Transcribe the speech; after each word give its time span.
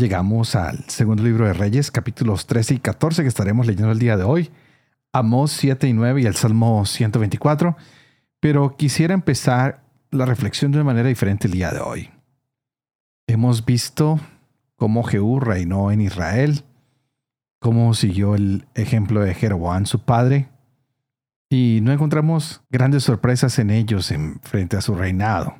Llegamos 0.00 0.56
al 0.56 0.88
segundo 0.88 1.22
libro 1.22 1.44
de 1.44 1.52
Reyes, 1.52 1.90
capítulos 1.90 2.46
13 2.46 2.72
y 2.72 2.78
14 2.78 3.20
que 3.20 3.28
estaremos 3.28 3.66
leyendo 3.66 3.92
el 3.92 3.98
día 3.98 4.16
de 4.16 4.24
hoy, 4.24 4.50
Amós 5.12 5.52
7 5.52 5.88
y 5.88 5.92
9 5.92 6.22
y 6.22 6.24
el 6.24 6.34
Salmo 6.36 6.86
124, 6.86 7.76
pero 8.40 8.78
quisiera 8.78 9.12
empezar 9.12 9.82
la 10.10 10.24
reflexión 10.24 10.72
de 10.72 10.78
una 10.78 10.86
manera 10.86 11.10
diferente 11.10 11.48
el 11.48 11.52
día 11.52 11.70
de 11.70 11.80
hoy. 11.80 12.08
Hemos 13.26 13.66
visto 13.66 14.18
cómo 14.74 15.02
Jehú 15.02 15.38
reinó 15.38 15.92
en 15.92 16.00
Israel, 16.00 16.64
cómo 17.58 17.92
siguió 17.92 18.36
el 18.36 18.64
ejemplo 18.74 19.20
de 19.20 19.34
Jeroboam, 19.34 19.84
su 19.84 19.98
padre, 19.98 20.48
y 21.50 21.80
no 21.82 21.92
encontramos 21.92 22.62
grandes 22.70 23.04
sorpresas 23.04 23.58
en 23.58 23.68
ellos 23.68 24.10
en 24.12 24.40
frente 24.40 24.78
a 24.78 24.80
su 24.80 24.94
reinado. 24.94 25.59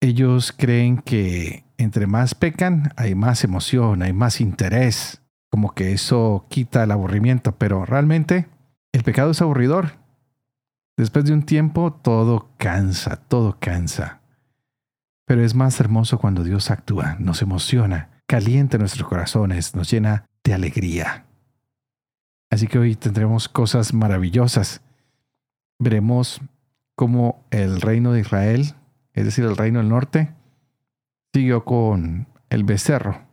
Ellos 0.00 0.52
creen 0.56 0.98
que 0.98 1.64
entre 1.76 2.06
más 2.06 2.34
pecan 2.34 2.92
hay 2.96 3.14
más 3.14 3.44
emoción, 3.44 4.02
hay 4.02 4.14
más 4.14 4.40
interés, 4.40 5.20
como 5.50 5.74
que 5.74 5.92
eso 5.92 6.46
quita 6.48 6.84
el 6.84 6.90
aburrimiento, 6.90 7.52
pero 7.52 7.84
realmente 7.84 8.48
el 8.92 9.02
pecado 9.02 9.32
es 9.32 9.42
aburridor. 9.42 9.92
Después 10.96 11.24
de 11.24 11.32
un 11.32 11.42
tiempo 11.42 11.92
todo 11.92 12.50
cansa, 12.56 13.16
todo 13.16 13.58
cansa. 13.58 14.20
Pero 15.26 15.44
es 15.44 15.54
más 15.54 15.78
hermoso 15.80 16.18
cuando 16.18 16.44
Dios 16.44 16.70
actúa, 16.70 17.16
nos 17.18 17.42
emociona, 17.42 18.22
calienta 18.26 18.78
nuestros 18.78 19.08
corazones, 19.08 19.74
nos 19.74 19.90
llena 19.90 20.26
de 20.44 20.54
alegría. 20.54 21.26
Así 22.50 22.66
que 22.66 22.78
hoy 22.78 22.96
tendremos 22.96 23.48
cosas 23.48 23.94
maravillosas. 23.94 24.82
Veremos 25.78 26.40
cómo 26.96 27.44
el 27.50 27.80
reino 27.80 28.12
de 28.12 28.20
Israel 28.20 28.74
es 29.20 29.26
decir, 29.26 29.44
el 29.44 29.56
reino 29.56 29.78
del 29.78 29.88
norte, 29.88 30.34
siguió 31.32 31.64
con 31.64 32.26
el 32.48 32.64
becerro 32.64 33.26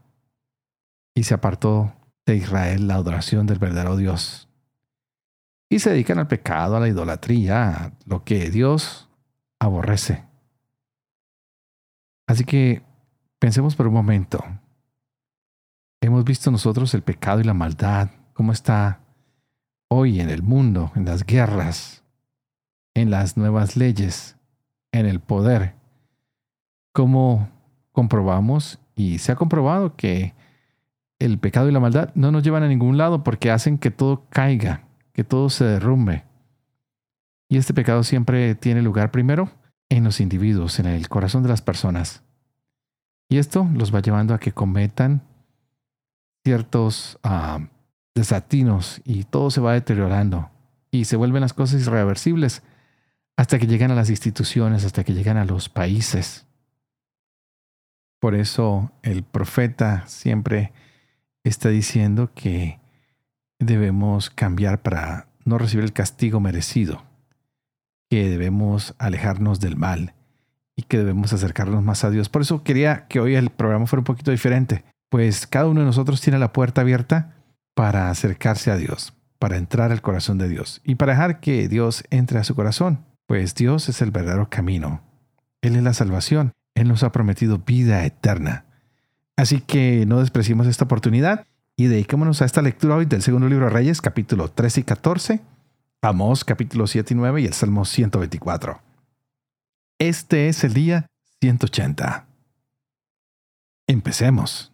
y 1.15 1.23
se 1.23 1.33
apartó 1.33 1.93
de 2.25 2.35
Israel 2.35 2.87
la 2.87 2.95
adoración 2.95 3.47
del 3.47 3.59
verdadero 3.59 3.95
Dios. 3.95 4.49
Y 5.69 5.79
se 5.79 5.89
dedican 5.89 6.19
al 6.19 6.27
pecado, 6.27 6.75
a 6.75 6.79
la 6.79 6.87
idolatría, 6.87 7.93
lo 8.05 8.23
que 8.23 8.49
Dios 8.49 9.09
aborrece. 9.59 10.25
Así 12.27 12.43
que 12.43 12.83
pensemos 13.39 13.75
por 13.75 13.87
un 13.87 13.93
momento. 13.93 14.43
Hemos 16.01 16.23
visto 16.25 16.51
nosotros 16.51 16.93
el 16.93 17.01
pecado 17.01 17.39
y 17.39 17.43
la 17.43 17.53
maldad, 17.53 18.09
cómo 18.33 18.51
está 18.51 19.01
hoy 19.89 20.19
en 20.19 20.29
el 20.29 20.43
mundo, 20.43 20.91
en 20.95 21.05
las 21.05 21.25
guerras, 21.25 22.03
en 22.93 23.09
las 23.09 23.37
nuevas 23.37 23.77
leyes, 23.77 24.37
en 24.91 25.05
el 25.05 25.19
poder. 25.19 25.76
Como 26.97 27.47
comprobamos 27.91 28.79
y 28.95 29.19
se 29.19 29.31
ha 29.31 29.35
comprobado 29.35 29.95
que 29.95 30.33
el 31.19 31.37
pecado 31.37 31.69
y 31.69 31.71
la 31.71 31.79
maldad 31.79 32.09
no 32.15 32.31
nos 32.31 32.41
llevan 32.41 32.63
a 32.63 32.67
ningún 32.67 32.97
lado 32.97 33.23
porque 33.23 33.51
hacen 33.51 33.77
que 33.77 33.91
todo 33.91 34.25
caiga, 34.31 34.87
que 35.13 35.23
todo 35.23 35.51
se 35.51 35.63
derrumbe. 35.63 36.23
Y 37.49 37.57
este 37.57 37.75
pecado 37.75 38.01
siempre 38.01 38.55
tiene 38.55 38.81
lugar 38.81 39.11
primero 39.11 39.51
en 39.89 40.05
los 40.05 40.19
individuos, 40.19 40.79
en 40.79 40.87
el 40.87 41.07
corazón 41.07 41.43
de 41.43 41.49
las 41.49 41.61
personas. 41.61 42.23
Y 43.29 43.37
esto 43.37 43.69
los 43.75 43.93
va 43.93 44.01
llevando 44.01 44.33
a 44.33 44.39
que 44.39 44.51
cometan 44.51 45.21
ciertos 46.43 47.19
ah, 47.21 47.59
desatinos 48.15 49.01
y 49.05 49.23
todo 49.25 49.51
se 49.51 49.61
va 49.61 49.73
deteriorando 49.73 50.49
y 50.89 51.05
se 51.05 51.15
vuelven 51.15 51.41
las 51.41 51.53
cosas 51.53 51.81
irreversibles 51.81 52.63
hasta 53.35 53.59
que 53.59 53.67
llegan 53.67 53.91
a 53.91 53.95
las 53.95 54.09
instituciones, 54.09 54.83
hasta 54.83 55.03
que 55.03 55.13
llegan 55.13 55.37
a 55.37 55.45
los 55.45 55.69
países. 55.69 56.46
Por 58.19 58.35
eso 58.35 58.91
el 59.03 59.23
profeta 59.23 60.03
siempre 60.07 60.71
está 61.43 61.69
diciendo 61.69 62.31
que 62.33 62.79
debemos 63.59 64.29
cambiar 64.29 64.81
para 64.81 65.27
no 65.45 65.57
recibir 65.57 65.83
el 65.83 65.93
castigo 65.93 66.39
merecido, 66.39 67.03
que 68.09 68.29
debemos 68.29 68.95
alejarnos 68.97 69.59
del 69.59 69.77
mal 69.77 70.13
y 70.75 70.83
que 70.83 70.97
debemos 70.97 71.33
acercarnos 71.33 71.83
más 71.83 72.03
a 72.03 72.09
Dios. 72.09 72.29
Por 72.29 72.41
eso 72.41 72.63
quería 72.63 73.07
que 73.07 73.19
hoy 73.19 73.35
el 73.35 73.49
programa 73.49 73.85
fuera 73.85 74.01
un 74.01 74.05
poquito 74.05 74.31
diferente, 74.31 74.83
pues 75.09 75.47
cada 75.47 75.67
uno 75.67 75.81
de 75.81 75.85
nosotros 75.85 76.21
tiene 76.21 76.39
la 76.39 76.53
puerta 76.53 76.81
abierta 76.81 77.35
para 77.73 78.09
acercarse 78.09 78.71
a 78.71 78.77
Dios, 78.77 79.13
para 79.39 79.57
entrar 79.57 79.91
al 79.91 80.01
corazón 80.01 80.37
de 80.37 80.49
Dios 80.49 80.81
y 80.83 80.95
para 80.95 81.13
dejar 81.13 81.39
que 81.39 81.67
Dios 81.67 82.03
entre 82.09 82.39
a 82.39 82.43
su 82.43 82.55
corazón 82.55 83.07
pues 83.27 83.53
Dios 83.53 83.89
es 83.89 84.01
el 84.01 84.11
verdadero 84.11 84.49
camino. 84.49 85.01
Él 85.61 85.75
es 85.75 85.83
la 85.83 85.93
salvación. 85.93 86.53
Él 86.77 86.87
nos 86.87 87.01
ha 87.01 87.11
prometido 87.11 87.57
vida 87.57 88.05
eterna. 88.05 88.65
Así 89.35 89.61
que 89.61 90.05
no 90.05 90.19
despreciemos 90.19 90.67
esta 90.67 90.85
oportunidad 90.85 91.47
y 91.75 91.87
dediquémonos 91.87 92.43
a 92.43 92.45
esta 92.45 92.61
lectura 92.61 92.95
hoy 92.95 93.05
del 93.05 93.23
segundo 93.23 93.49
libro 93.49 93.65
de 93.65 93.71
Reyes, 93.71 93.99
capítulo 93.99 94.51
13 94.51 94.81
y 94.81 94.83
14, 94.83 95.41
Amós, 96.03 96.45
capítulo 96.45 96.85
7 96.85 97.15
y 97.15 97.17
9 97.17 97.41
y 97.41 97.45
el 97.47 97.53
Salmo 97.53 97.83
124. 97.83 98.79
Este 99.97 100.49
es 100.49 100.63
el 100.63 100.75
día 100.75 101.07
180. 101.41 102.27
Empecemos. 103.87 104.71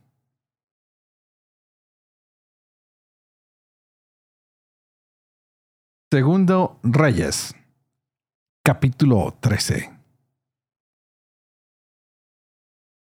Segundo 6.11 6.79
Reyes 6.83 7.55
Capítulo 8.61 9.35
13 9.39 9.92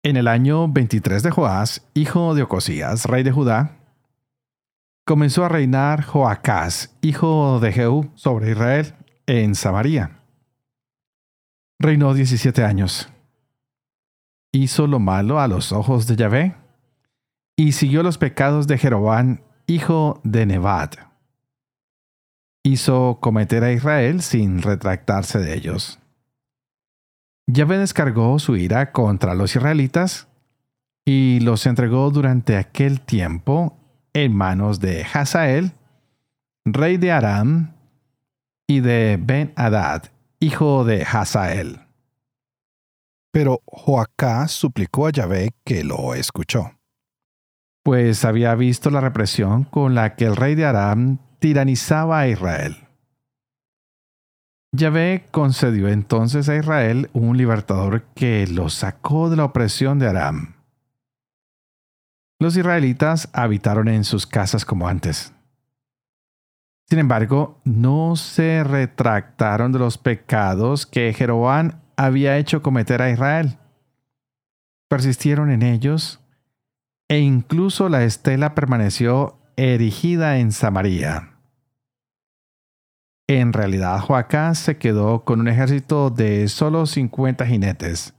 En 0.03 0.17
el 0.17 0.27
año 0.27 0.67
23 0.67 1.23
de 1.23 1.31
Joás, 1.31 1.87
hijo 1.93 2.33
de 2.33 2.43
Ocosías, 2.43 3.05
rey 3.05 3.23
de 3.23 3.31
Judá, 3.31 3.77
comenzó 5.05 5.43
a 5.43 5.49
reinar 5.49 6.03
Joacás, 6.03 6.95
hijo 7.01 7.59
de 7.59 7.71
Jehú, 7.71 8.11
sobre 8.15 8.51
Israel, 8.51 8.95
en 9.25 9.55
Samaria. 9.55 10.21
Reinó 11.79 12.13
17 12.13 12.63
años. 12.63 13.09
Hizo 14.51 14.87
lo 14.87 14.99
malo 14.99 15.39
a 15.39 15.47
los 15.47 15.71
ojos 15.71 16.07
de 16.07 16.15
Yahvé 16.15 16.55
y 17.55 17.73
siguió 17.73 18.03
los 18.03 18.17
pecados 18.17 18.67
de 18.67 18.77
Jeroboam, 18.77 19.41
hijo 19.67 20.21
de 20.23 20.45
Nebat 20.45 21.09
hizo 22.63 23.19
cometer 23.21 23.63
a 23.63 23.71
Israel 23.71 24.21
sin 24.21 24.61
retractarse 24.61 25.39
de 25.39 25.55
ellos. 25.55 25.98
Yahvé 27.51 27.79
descargó 27.79 28.37
su 28.37 28.57
ira 28.57 28.91
contra 28.91 29.33
los 29.33 29.55
israelitas 29.55 30.27
y 31.03 31.39
los 31.39 31.65
entregó 31.65 32.11
durante 32.11 32.57
aquel 32.57 33.01
tiempo 33.01 33.75
en 34.13 34.35
manos 34.35 34.79
de 34.79 35.03
Hazael, 35.11 35.73
rey 36.63 36.97
de 36.97 37.11
Aram, 37.11 37.73
y 38.67 38.81
de 38.81 39.17
Ben-Hadad, 39.19 40.03
hijo 40.39 40.83
de 40.83 41.01
Hazael. 41.01 41.79
Pero 43.31 43.63
Joacás 43.65 44.51
suplicó 44.51 45.07
a 45.07 45.11
Yahvé 45.11 45.55
que 45.63 45.83
lo 45.83 46.13
escuchó, 46.13 46.73
pues 47.83 48.25
había 48.25 48.53
visto 48.53 48.91
la 48.91 49.01
represión 49.01 49.63
con 49.63 49.95
la 49.95 50.15
que 50.15 50.25
el 50.25 50.35
rey 50.35 50.53
de 50.53 50.65
Aram 50.65 51.17
tiranizaba 51.39 52.19
a 52.19 52.27
Israel. 52.27 52.88
Yahvé 54.71 55.25
concedió 55.31 55.87
entonces 55.87 56.47
a 56.47 56.55
Israel 56.55 57.09
un 57.13 57.37
libertador 57.37 58.03
que 58.13 58.45
lo 58.47 58.69
sacó 58.69 59.29
de 59.29 59.37
la 59.37 59.45
opresión 59.45 59.97
de 59.97 60.07
Aram. 60.07 60.55
Los 62.39 62.55
israelitas 62.55 63.29
habitaron 63.33 63.87
en 63.87 64.03
sus 64.03 64.27
casas 64.27 64.65
como 64.65 64.87
antes. 64.87 65.33
Sin 66.87 66.99
embargo, 66.99 67.59
no 67.65 68.15
se 68.15 68.63
retractaron 68.63 69.71
de 69.71 69.79
los 69.79 69.97
pecados 69.97 70.85
que 70.85 71.13
Jeroboam 71.13 71.81
había 71.97 72.37
hecho 72.37 72.61
cometer 72.61 73.01
a 73.01 73.11
Israel. 73.11 73.57
Persistieron 74.87 75.51
en 75.51 75.63
ellos 75.63 76.19
e 77.09 77.19
incluso 77.19 77.89
la 77.89 78.03
estela 78.03 78.55
permaneció 78.55 79.39
erigida 79.57 80.37
en 80.37 80.51
Samaria. 80.51 81.28
En 83.29 83.53
realidad, 83.53 83.99
Joacás 83.99 84.57
se 84.57 84.79
quedó 84.79 85.23
con 85.23 85.39
un 85.39 85.47
ejército 85.47 86.09
de 86.09 86.47
solo 86.47 86.87
50 86.87 87.45
jinetes, 87.45 88.15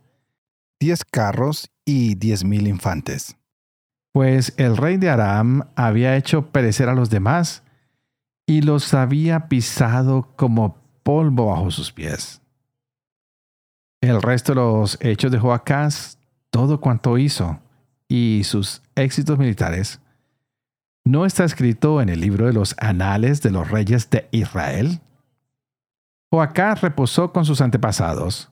10 0.79 1.05
carros 1.05 1.69
y 1.85 2.15
10.000 2.15 2.69
infantes. 2.69 3.37
pues 4.13 4.55
el 4.57 4.77
rey 4.77 4.99
de 4.99 5.11
Aram 5.11 5.65
había 5.75 6.17
hecho 6.17 6.53
perecer 6.53 6.89
a 6.89 6.95
los 6.95 7.11
demás 7.11 7.65
y 8.47 8.63
los 8.63 8.95
había 8.95 9.49
pisado 9.49 10.33
como 10.37 10.77
polvo 11.03 11.47
bajo 11.47 11.73
sus 11.73 11.91
pies. 11.91 12.41
El 14.01 14.23
resto 14.23 14.53
de 14.53 14.61
los 14.61 14.97
hechos 15.01 15.33
de 15.33 15.41
Joacás, 15.41 16.19
todo 16.51 16.81
cuanto 16.81 17.19
hizo 17.19 17.59
y 18.07 18.43
sus 18.45 18.81
éxitos 18.95 19.37
militares, 19.39 19.99
¿no 21.05 21.27
está 21.27 21.45
escrito 21.45 22.01
en 22.01 22.09
el 22.09 22.21
libro 22.21 22.47
de 22.47 22.53
los 22.53 22.75
anales 22.79 23.43
de 23.43 23.51
los 23.51 23.71
reyes 23.71 24.11
de 24.11 24.29
Israel? 24.31 25.01
Joacás 26.31 26.81
reposó 26.81 27.33
con 27.33 27.45
sus 27.45 27.61
antepasados 27.61 28.51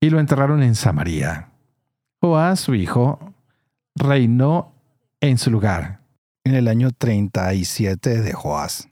y 0.00 0.10
lo 0.10 0.18
enterraron 0.18 0.62
en 0.62 0.74
Samaria. 0.74 1.50
Joás, 2.20 2.60
su 2.60 2.74
hijo, 2.74 3.34
reinó 3.94 4.72
en 5.20 5.38
su 5.38 5.50
lugar 5.50 6.00
en 6.44 6.54
el 6.54 6.68
año 6.68 6.90
37 6.90 8.20
de 8.20 8.32
Joás. 8.32 8.88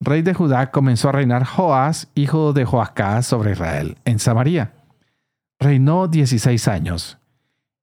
Rey 0.00 0.22
de 0.22 0.32
Judá 0.32 0.70
comenzó 0.70 1.10
a 1.10 1.12
reinar 1.12 1.44
Joás, 1.44 2.08
hijo 2.14 2.54
de 2.54 2.64
Joacás, 2.64 3.26
sobre 3.26 3.52
Israel, 3.52 3.98
en 4.06 4.18
Samaria. 4.18 4.72
Reinó 5.58 6.08
16 6.08 6.68
años. 6.68 7.18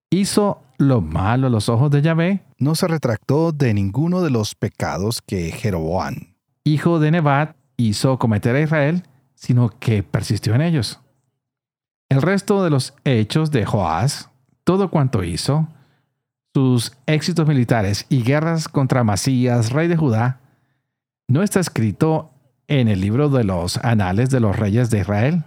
Hizo 0.10 0.64
lo 0.80 1.02
malo 1.02 1.48
a 1.48 1.50
los 1.52 1.70
ojos 1.70 1.92
de 1.92 2.02
Yahvé. 2.02 2.44
No 2.60 2.74
se 2.74 2.88
retractó 2.88 3.52
de 3.52 3.74
ninguno 3.74 4.22
de 4.22 4.32
los 4.32 4.56
pecados 4.56 5.22
que 5.22 5.52
Jeroboam, 5.52 6.34
hijo 6.64 7.00
de 7.00 7.12
Nebat, 7.12 7.56
hizo 7.78 8.18
cometer 8.18 8.56
a 8.56 8.62
Israel, 8.62 9.04
sino 9.36 9.70
que 9.70 10.02
persistió 10.02 10.56
en 10.56 10.62
ellos. 10.62 11.00
El 12.10 12.22
resto 12.22 12.64
de 12.64 12.72
los 12.72 12.96
hechos 13.04 13.52
de 13.52 13.66
Joás, 13.66 14.32
todo 14.64 14.90
cuanto 14.90 15.24
hizo, 15.24 15.68
sus 16.56 16.94
éxitos 17.06 17.48
militares 17.48 18.08
y 18.10 18.24
guerras 18.24 18.68
contra 18.68 19.04
Masías, 19.04 19.72
rey 19.72 19.88
de 19.88 19.98
Judá, 19.98 20.40
¿no 21.28 21.44
está 21.44 21.60
escrito 21.60 22.32
en 22.68 22.88
el 22.88 23.02
libro 23.02 23.30
de 23.30 23.44
los 23.44 23.78
anales 23.84 24.32
de 24.32 24.40
los 24.40 24.56
reyes 24.56 24.90
de 24.90 25.02
Israel? 25.02 25.44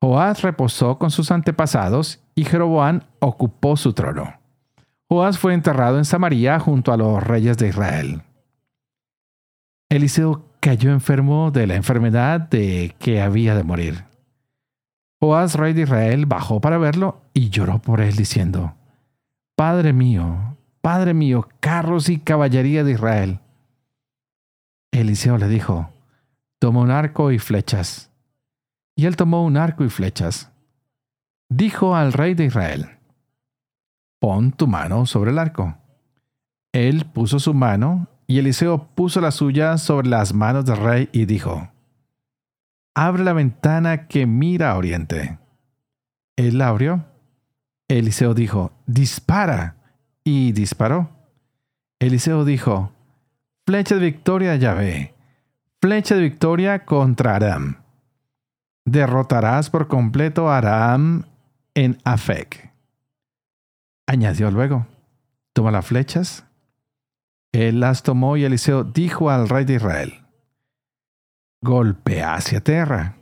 Joás 0.00 0.40
reposó 0.40 0.98
con 0.98 1.10
sus 1.10 1.30
antepasados 1.30 2.20
y 2.34 2.44
Jeroboam 2.44 3.02
ocupó 3.18 3.76
su 3.76 3.92
trono. 3.92 4.45
Joás 5.08 5.38
fue 5.38 5.54
enterrado 5.54 5.98
en 5.98 6.04
Samaria 6.04 6.58
junto 6.58 6.92
a 6.92 6.96
los 6.96 7.22
reyes 7.22 7.56
de 7.58 7.68
Israel. 7.68 8.22
Eliseo 9.88 10.44
cayó 10.60 10.90
enfermo 10.90 11.52
de 11.52 11.66
la 11.66 11.76
enfermedad 11.76 12.40
de 12.40 12.96
que 12.98 13.22
había 13.22 13.54
de 13.54 13.62
morir. 13.62 14.04
Joás, 15.20 15.54
rey 15.54 15.72
de 15.72 15.82
Israel, 15.82 16.26
bajó 16.26 16.60
para 16.60 16.76
verlo 16.76 17.22
y 17.32 17.50
lloró 17.50 17.80
por 17.80 18.00
él 18.00 18.16
diciendo, 18.16 18.74
Padre 19.54 19.92
mío, 19.92 20.56
Padre 20.82 21.14
mío, 21.14 21.48
carros 21.60 22.08
y 22.08 22.18
caballería 22.18 22.84
de 22.84 22.92
Israel. 22.92 23.40
Eliseo 24.92 25.38
le 25.38 25.48
dijo, 25.48 25.90
toma 26.58 26.80
un 26.80 26.90
arco 26.90 27.32
y 27.32 27.38
flechas. 27.38 28.10
Y 28.96 29.06
él 29.06 29.16
tomó 29.16 29.44
un 29.44 29.56
arco 29.56 29.84
y 29.84 29.88
flechas. 29.88 30.52
Dijo 31.48 31.94
al 31.94 32.12
rey 32.12 32.34
de 32.34 32.46
Israel, 32.46 32.95
pon 34.26 34.50
tu 34.50 34.66
mano 34.66 35.06
sobre 35.06 35.30
el 35.30 35.38
arco. 35.38 35.76
Él 36.72 37.06
puso 37.06 37.38
su 37.38 37.54
mano 37.54 38.08
y 38.26 38.40
Eliseo 38.40 38.88
puso 38.96 39.20
la 39.20 39.30
suya 39.30 39.78
sobre 39.78 40.08
las 40.08 40.34
manos 40.34 40.64
del 40.64 40.78
rey 40.78 41.08
y 41.12 41.26
dijo, 41.26 41.70
abre 42.92 43.22
la 43.22 43.32
ventana 43.34 44.08
que 44.08 44.26
mira 44.26 44.72
a 44.72 44.76
oriente. 44.76 45.38
Él 46.34 46.58
la 46.58 46.66
abrió 46.66 47.04
Eliseo 47.86 48.34
dijo, 48.34 48.72
dispara. 48.86 49.76
Y 50.24 50.50
disparó. 50.50 51.08
Eliseo 52.00 52.44
dijo, 52.44 52.90
flecha 53.64 53.94
de 53.94 54.00
victoria 54.00 54.56
Yahvé, 54.56 55.14
flecha 55.80 56.16
de 56.16 56.22
victoria 56.22 56.84
contra 56.84 57.36
Aram. 57.36 57.76
Derrotarás 58.84 59.70
por 59.70 59.86
completo 59.86 60.50
a 60.50 60.58
Aram 60.58 61.26
en 61.74 61.98
Afek. 62.02 62.65
Añadió 64.06 64.50
luego, 64.50 64.86
toma 65.52 65.70
las 65.70 65.86
flechas. 65.86 66.44
Él 67.52 67.80
las 67.80 68.02
tomó 68.02 68.36
y 68.36 68.44
Eliseo 68.44 68.84
dijo 68.84 69.30
al 69.30 69.48
rey 69.48 69.64
de 69.64 69.74
Israel, 69.74 70.26
golpea 71.62 72.34
hacia 72.34 72.60
tierra. 72.60 73.16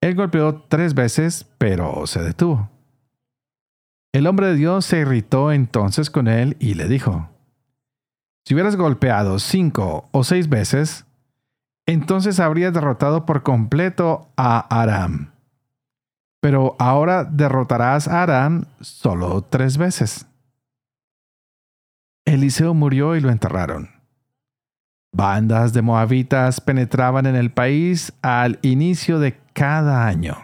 Él 0.00 0.14
golpeó 0.14 0.62
tres 0.68 0.94
veces, 0.94 1.44
pero 1.58 2.06
se 2.06 2.22
detuvo. 2.22 2.70
El 4.12 4.26
hombre 4.26 4.48
de 4.48 4.54
Dios 4.54 4.86
se 4.86 5.00
irritó 5.00 5.52
entonces 5.52 6.10
con 6.10 6.28
él 6.28 6.56
y 6.60 6.74
le 6.74 6.88
dijo, 6.88 7.28
si 8.46 8.54
hubieras 8.54 8.76
golpeado 8.76 9.38
cinco 9.38 10.08
o 10.12 10.24
seis 10.24 10.48
veces, 10.48 11.04
entonces 11.84 12.40
habrías 12.40 12.72
derrotado 12.72 13.26
por 13.26 13.42
completo 13.42 14.32
a 14.36 14.60
Aram. 14.80 15.35
Pero 16.46 16.76
ahora 16.78 17.24
derrotarás 17.24 18.06
a 18.06 18.22
Aram 18.22 18.66
solo 18.80 19.42
tres 19.42 19.78
veces. 19.78 20.26
Eliseo 22.24 22.72
murió 22.72 23.16
y 23.16 23.20
lo 23.20 23.30
enterraron. 23.30 23.90
Bandas 25.12 25.72
de 25.72 25.82
moabitas 25.82 26.60
penetraban 26.60 27.26
en 27.26 27.34
el 27.34 27.50
país 27.50 28.12
al 28.22 28.60
inicio 28.62 29.18
de 29.18 29.36
cada 29.54 30.06
año. 30.06 30.36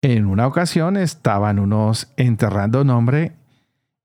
En 0.00 0.24
una 0.24 0.46
ocasión 0.46 0.96
estaban 0.96 1.58
unos 1.58 2.10
enterrando 2.16 2.80
un 2.80 2.88
hombre 2.88 3.36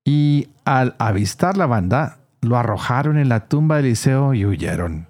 y 0.03 0.49
al 0.65 0.97
avistar 0.99 1.55
la 1.55 1.65
banda 1.65 2.17
lo 2.41 2.57
arrojaron 2.57 3.17
en 3.17 3.29
la 3.29 3.47
tumba 3.47 3.75
de 3.75 3.83
Eliseo 3.83 4.33
y 4.33 4.45
huyeron. 4.45 5.07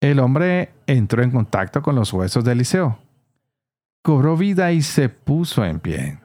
El 0.00 0.18
hombre 0.18 0.74
entró 0.88 1.22
en 1.22 1.30
contacto 1.30 1.82
con 1.82 1.94
los 1.94 2.12
huesos 2.12 2.42
de 2.42 2.50
Eliseo, 2.50 2.98
cobró 4.04 4.36
vida 4.36 4.70
y 4.70 4.82
se 4.82 5.08
puso 5.08 5.64
en 5.64 5.80
pie. 5.80 6.18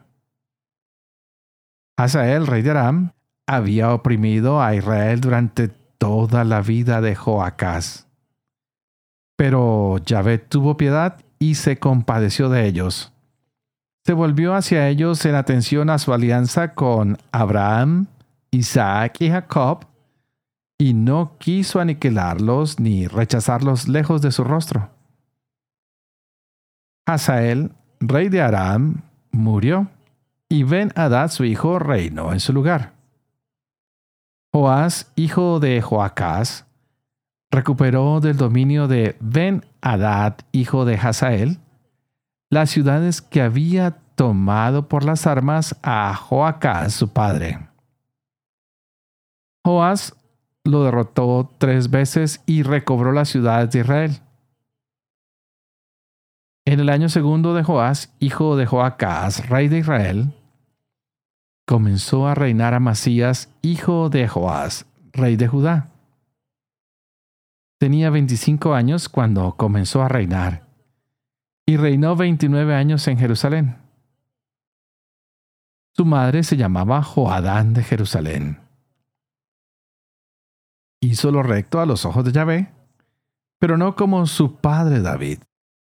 Hazael, 1.97 2.45
rey 2.45 2.61
de 2.61 2.71
Aram, 2.71 3.13
había 3.47 3.93
oprimido 3.93 4.61
a 4.61 4.75
Israel 4.75 5.21
durante 5.21 5.69
toda 5.69 6.43
la 6.43 6.61
vida 6.61 6.99
de 6.99 7.15
Joacás. 7.15 8.07
Pero 9.37 9.97
Yahvé 10.05 10.39
tuvo 10.39 10.75
piedad 10.75 11.23
y 11.39 11.55
se 11.55 11.79
compadeció 11.79 12.49
de 12.49 12.67
ellos. 12.67 13.13
Se 14.05 14.11
volvió 14.11 14.55
hacia 14.55 14.89
ellos 14.89 15.25
en 15.25 15.35
atención 15.35 15.89
a 15.89 15.99
su 15.99 16.13
alianza 16.13 16.73
con 16.73 17.17
Abraham, 17.31 18.07
Isaac 18.51 19.21
y 19.21 19.29
Jacob, 19.29 19.85
y 20.77 20.93
no 20.93 21.37
quiso 21.37 21.79
aniquilarlos 21.79 22.79
ni 22.81 23.07
rechazarlos 23.07 23.87
lejos 23.87 24.21
de 24.21 24.31
su 24.31 24.43
rostro. 24.43 24.98
Hazael, 27.09 27.71
rey 27.99 28.29
de 28.29 28.39
Aram, 28.39 29.01
murió, 29.31 29.87
y 30.47 30.61
Ben 30.61 30.91
Hadad, 30.95 31.31
su 31.31 31.43
hijo, 31.43 31.79
reinó 31.79 32.33
en 32.33 32.39
su 32.39 32.53
lugar. 32.53 32.93
Joás, 34.53 35.11
hijo 35.15 35.59
de 35.59 35.81
Joacás, 35.81 36.67
recuperó 37.49 38.19
del 38.19 38.37
dominio 38.37 38.87
de 38.87 39.17
Ben 39.19 39.65
Hadad, 39.81 40.35
hijo 40.51 40.85
de 40.85 40.97
Hazael, 40.97 41.57
las 42.51 42.69
ciudades 42.69 43.23
que 43.23 43.41
había 43.41 43.97
tomado 44.13 44.87
por 44.87 45.03
las 45.03 45.25
armas 45.25 45.75
a 45.81 46.13
Joacás, 46.13 46.93
su 46.93 47.11
padre. 47.11 47.69
Joás 49.65 50.15
lo 50.63 50.83
derrotó 50.83 51.49
tres 51.57 51.89
veces 51.89 52.43
y 52.45 52.61
recobró 52.61 53.11
las 53.13 53.29
ciudades 53.29 53.71
de 53.71 53.79
Israel. 53.79 54.21
En 56.69 56.79
el 56.79 56.89
año 56.89 57.09
segundo 57.09 57.55
de 57.55 57.63
Joás, 57.63 58.13
hijo 58.19 58.55
de 58.55 58.67
Joacás, 58.67 59.49
rey 59.49 59.69
de 59.69 59.79
Israel, 59.79 60.35
comenzó 61.65 62.27
a 62.27 62.35
reinar 62.35 62.75
Amasías, 62.75 63.49
hijo 63.63 64.11
de 64.11 64.27
Joás, 64.27 64.85
rey 65.11 65.35
de 65.35 65.47
Judá. 65.47 65.89
Tenía 67.79 68.11
25 68.11 68.75
años 68.75 69.09
cuando 69.09 69.55
comenzó 69.57 70.03
a 70.03 70.09
reinar 70.09 70.67
y 71.65 71.75
reinó 71.75 72.15
29 72.15 72.75
años 72.75 73.07
en 73.07 73.17
Jerusalén. 73.17 73.77
Su 75.95 76.05
madre 76.05 76.43
se 76.43 76.55
llamaba 76.55 77.01
Joadán 77.01 77.73
de 77.73 77.83
Jerusalén. 77.83 78.59
Hizo 81.01 81.31
lo 81.31 81.41
recto 81.41 81.81
a 81.81 81.87
los 81.87 82.05
ojos 82.05 82.23
de 82.25 82.31
Yahvé, 82.31 82.71
pero 83.57 83.75
no 83.75 83.95
como 83.95 84.27
su 84.27 84.57
padre 84.57 85.01
David. 85.01 85.39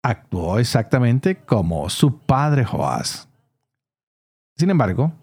Actuó 0.03 0.59
exactamente 0.59 1.37
como 1.37 1.89
su 1.89 2.17
padre 2.19 2.65
Joás. 2.65 3.27
Sin 4.57 4.69
embargo, 4.69 5.13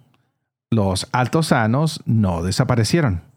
los 0.70 1.08
altosanos 1.12 2.02
no 2.06 2.42
desaparecieron 2.42 3.28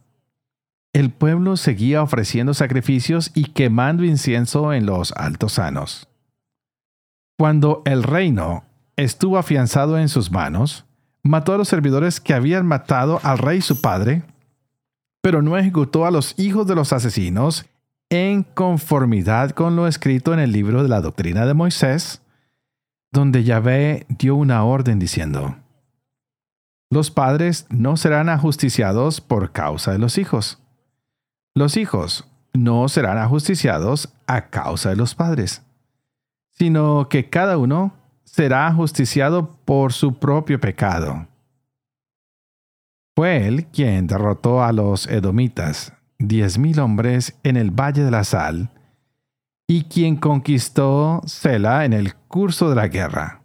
el 0.94 1.10
pueblo 1.10 1.56
seguía 1.56 2.04
ofreciendo 2.04 2.54
sacrificios 2.54 3.32
y 3.34 3.46
quemando 3.46 4.04
incienso 4.04 4.74
en 4.74 4.86
los 4.86 5.14
altos 5.14 5.54
sanos. 5.54 6.10
Cuando 7.38 7.82
el 7.86 8.04
reino 8.04 8.66
estuvo 8.98 9.38
afianzado 9.38 9.98
en 9.98 10.10
sus 10.10 10.32
manos, 10.32 10.86
mató 11.24 11.54
a 11.54 11.58
los 11.58 11.70
servidores 11.70 12.20
que 12.20 12.34
habían 12.34 12.66
matado 12.66 13.22
al 13.24 13.38
rey 13.38 13.62
su 13.62 13.80
padre, 13.80 14.24
pero 15.22 15.42
no 15.42 15.58
ejecutó 15.58 16.06
a 16.06 16.12
los 16.12 16.38
hijos 16.38 16.68
de 16.68 16.76
los 16.76 16.92
asesinos 16.92 17.66
en 18.12 18.44
conformidad 18.44 19.52
con 19.52 19.78
lo 19.78 19.88
escrito 19.88 20.34
en 20.34 20.40
el 20.40 20.52
libro 20.52 20.84
de 20.84 20.90
la 20.90 21.00
doctrina 21.00 21.46
de 21.46 21.54
Moisés, 21.54 22.22
donde 23.10 23.46
Yahvé 23.46 24.06
dio 24.10 24.36
una 24.36 24.66
orden 24.66 25.00
diciendo, 25.00 25.56
los 26.90 27.10
padres 27.10 27.66
no 27.70 27.96
serán 27.96 28.28
ajusticiados 28.28 29.22
por 29.22 29.54
causa 29.54 29.94
de 29.94 29.98
los 29.98 30.18
hijos. 30.18 30.62
Los 31.56 31.78
hijos 31.78 32.28
no 32.54 32.90
serán 32.90 33.18
ajusticiados 33.18 34.14
a 34.28 34.50
causa 34.50 34.90
de 34.90 34.98
los 34.98 35.16
padres, 35.16 35.64
sino 36.50 37.08
que 37.08 37.30
cada 37.30 37.58
uno 37.58 37.94
será 38.26 38.68
ajusticiado 38.68 39.56
por 39.64 39.94
su 39.94 40.20
propio 40.20 40.60
pecado. 40.60 41.28
Fue 43.16 43.48
él 43.48 43.68
quien 43.68 44.06
derrotó 44.06 44.62
a 44.62 44.74
los 44.74 45.08
edomitas, 45.08 45.94
diez 46.28 46.58
mil 46.58 46.80
hombres 46.80 47.38
en 47.44 47.58
el 47.58 47.72
Valle 47.72 48.04
de 48.04 48.12
la 48.12 48.24
Sal, 48.24 48.72
y 49.68 49.84
quien 49.84 50.18
conquistó 50.18 51.22
Sela 51.26 51.86
en 51.86 51.94
el 51.94 52.16
curso 52.16 52.70
de 52.70 52.76
la 52.76 52.88
guerra. 52.88 53.42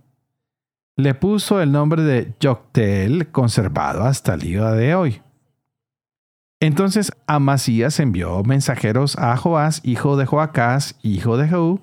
Le 0.97 1.14
puso 1.14 1.61
el 1.61 1.73
nombre 1.73 2.02
de 2.02 2.35
Yoctel, 2.40 3.30
conservado 3.30 4.04
hasta 4.04 4.35
el 4.35 4.40
día 4.40 4.71
de 4.73 4.95
hoy. 4.95 5.23
Entonces 6.59 7.12
Amasías 7.26 8.00
envió 8.00 8.42
mensajeros 8.42 9.16
a 9.18 9.37
Joás, 9.37 9.83
hijo 9.85 10.16
de 10.16 10.25
Joacás, 10.25 10.97
hijo 11.02 11.37
de 11.37 11.49
Jehú, 11.49 11.83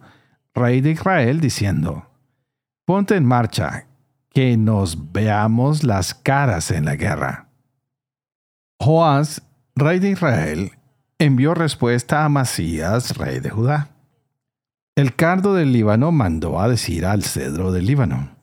rey 0.56 0.82
de 0.82 0.92
Israel, 0.92 1.40
diciendo, 1.40 2.08
Ponte 2.86 3.16
en 3.16 3.26
marcha, 3.26 3.88
que 4.32 4.58
nos 4.58 5.14
veamos 5.14 5.84
las 5.84 6.14
caras 6.16 6.72
en 6.72 6.86
la 6.86 6.96
guerra. 6.96 7.50
Joás, 8.80 9.44
rey 9.76 10.00
de 10.00 10.10
Israel, 10.10 10.72
envió 11.24 11.54
respuesta 11.54 12.22
a 12.22 12.26
Amasías, 12.26 13.16
rey 13.18 13.40
de 13.40 13.50
Judá. 13.50 13.90
El 14.96 15.16
cardo 15.16 15.54
del 15.54 15.72
Líbano 15.72 16.12
mandó 16.12 16.60
a 16.60 16.68
decir 16.68 17.06
al 17.06 17.24
cedro 17.24 17.72
del 17.72 17.86
Líbano, 17.86 18.36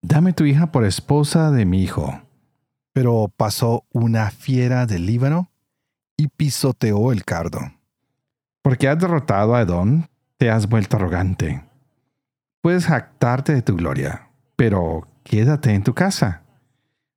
Dame 0.00 0.32
tu 0.32 0.44
hija 0.44 0.72
por 0.72 0.84
esposa 0.84 1.50
de 1.50 1.66
mi 1.66 1.82
hijo. 1.82 2.22
Pero 2.94 3.30
pasó 3.36 3.84
una 3.92 4.30
fiera 4.30 4.86
del 4.86 5.04
Líbano 5.04 5.50
y 6.16 6.28
pisoteó 6.28 7.12
el 7.12 7.24
cardo. 7.24 7.60
Porque 8.62 8.88
has 8.88 8.98
derrotado 8.98 9.54
a 9.54 9.62
Edom, 9.62 10.06
te 10.38 10.50
has 10.50 10.68
vuelto 10.68 10.96
arrogante. 10.96 11.62
Puedes 12.62 12.86
jactarte 12.86 13.54
de 13.54 13.62
tu 13.62 13.76
gloria, 13.76 14.30
pero 14.56 15.06
quédate 15.24 15.74
en 15.74 15.84
tu 15.84 15.92
casa. 15.94 16.42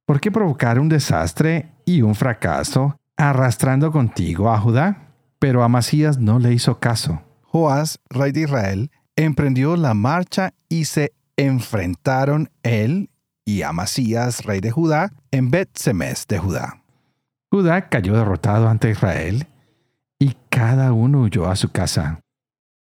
¿Por 0.06 0.20
qué 0.20 0.32
provocar 0.32 0.80
un 0.80 0.90
desastre 0.90 1.72
y 1.86 2.02
un 2.02 2.14
fracaso 2.14 3.01
arrastrando 3.18 3.92
contigo 3.92 4.52
a 4.52 4.60
Judá? 4.60 5.14
Pero 5.40 5.64
Amasías 5.64 6.18
no 6.18 6.40
le 6.40 6.54
hizo 6.54 6.80
caso. 6.80 7.22
Joás, 7.42 8.00
rey 8.10 8.32
de 8.32 8.42
Israel, 8.42 8.92
emprendió 9.16 9.76
la 9.76 9.94
marcha 9.94 10.54
y 10.70 10.86
se 10.86 11.14
enfrentaron 11.36 12.50
él 12.64 13.10
y 13.46 13.64
Amasías, 13.64 14.46
rey 14.46 14.62
de 14.62 14.72
Judá, 14.72 15.12
en 15.32 15.50
Bet-Semes 15.50 16.28
de 16.28 16.38
Judá. 16.38 16.84
Judá 17.52 17.90
cayó 17.90 18.16
derrotado 18.16 18.70
ante 18.70 18.92
Israel 18.92 19.48
y 20.20 20.36
cada 20.50 20.94
uno 20.94 21.22
huyó 21.22 21.50
a 21.50 21.56
su 21.56 21.70
casa. 21.72 22.22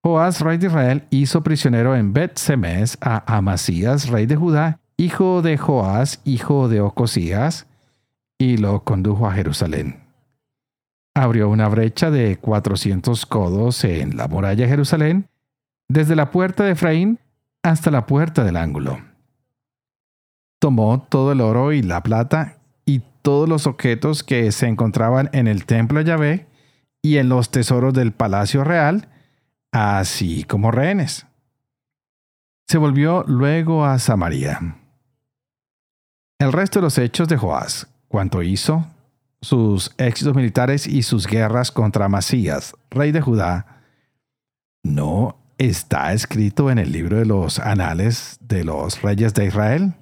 Joás, 0.04 0.42
rey 0.42 0.58
de 0.58 0.68
Israel, 0.68 1.08
hizo 1.10 1.44
prisionero 1.44 1.96
en 1.96 2.14
Bet-Semes 2.14 2.98
a 3.02 3.24
Amasías, 3.38 4.10
rey 4.10 4.26
de 4.26 4.36
Judá, 4.36 4.80
hijo 4.98 5.42
de 5.42 5.58
Joás, 5.58 6.22
hijo 6.26 6.68
de 6.68 6.82
Ocosías, 6.82 7.68
y 8.38 8.58
lo 8.58 8.84
condujo 8.84 9.28
a 9.28 9.34
Jerusalén. 9.34 10.01
Abrió 11.14 11.50
una 11.50 11.68
brecha 11.68 12.10
de 12.10 12.38
cuatrocientos 12.38 13.26
codos 13.26 13.84
en 13.84 14.16
la 14.16 14.28
muralla 14.28 14.64
de 14.64 14.70
Jerusalén, 14.70 15.30
desde 15.90 16.16
la 16.16 16.32
puerta 16.32 16.64
de 16.64 16.72
Efraín 16.72 17.20
hasta 17.64 17.92
la 17.92 18.06
puerta 18.06 18.44
del 18.44 18.58
ángulo. 18.58 19.00
Tomó 20.60 21.02
todo 21.10 21.32
el 21.32 21.42
oro 21.42 21.74
y 21.74 21.82
la 21.82 22.02
plata 22.02 22.60
y 22.86 23.02
todos 23.22 23.50
los 23.50 23.68
objetos 23.68 24.24
que 24.24 24.52
se 24.52 24.68
encontraban 24.68 25.30
en 25.34 25.48
el 25.48 25.66
templo 25.66 26.00
de 26.00 26.06
Yahvé 26.06 26.48
y 27.02 27.18
en 27.18 27.30
los 27.30 27.52
tesoros 27.52 27.94
del 27.94 28.12
palacio 28.12 28.64
real, 28.64 29.10
así 29.72 30.44
como 30.44 30.72
rehenes. 30.72 31.26
Se 32.68 32.78
volvió 32.78 33.24
luego 33.28 33.86
a 33.86 34.00
Samaria. 34.00 34.78
El 36.40 36.54
resto 36.54 36.80
de 36.80 36.84
los 36.84 36.98
hechos 36.98 37.28
de 37.28 37.38
Joás, 37.38 37.88
cuanto 38.08 38.42
hizo, 38.42 38.88
sus 39.42 39.92
éxitos 39.98 40.36
militares 40.36 40.88
y 40.88 41.04
sus 41.04 41.28
guerras 41.28 41.72
contra 41.72 42.08
Masías, 42.08 42.76
rey 42.90 43.12
de 43.12 43.22
Judá, 43.22 43.84
no 44.84 45.38
está 45.58 46.14
escrito 46.14 46.72
en 46.72 46.80
el 46.80 46.92
libro 46.92 47.18
de 47.18 47.26
los 47.26 47.60
anales 47.60 48.38
de 48.42 48.64
los 48.64 49.02
reyes 49.02 49.34
de 49.34 49.46
Israel. 49.46 49.94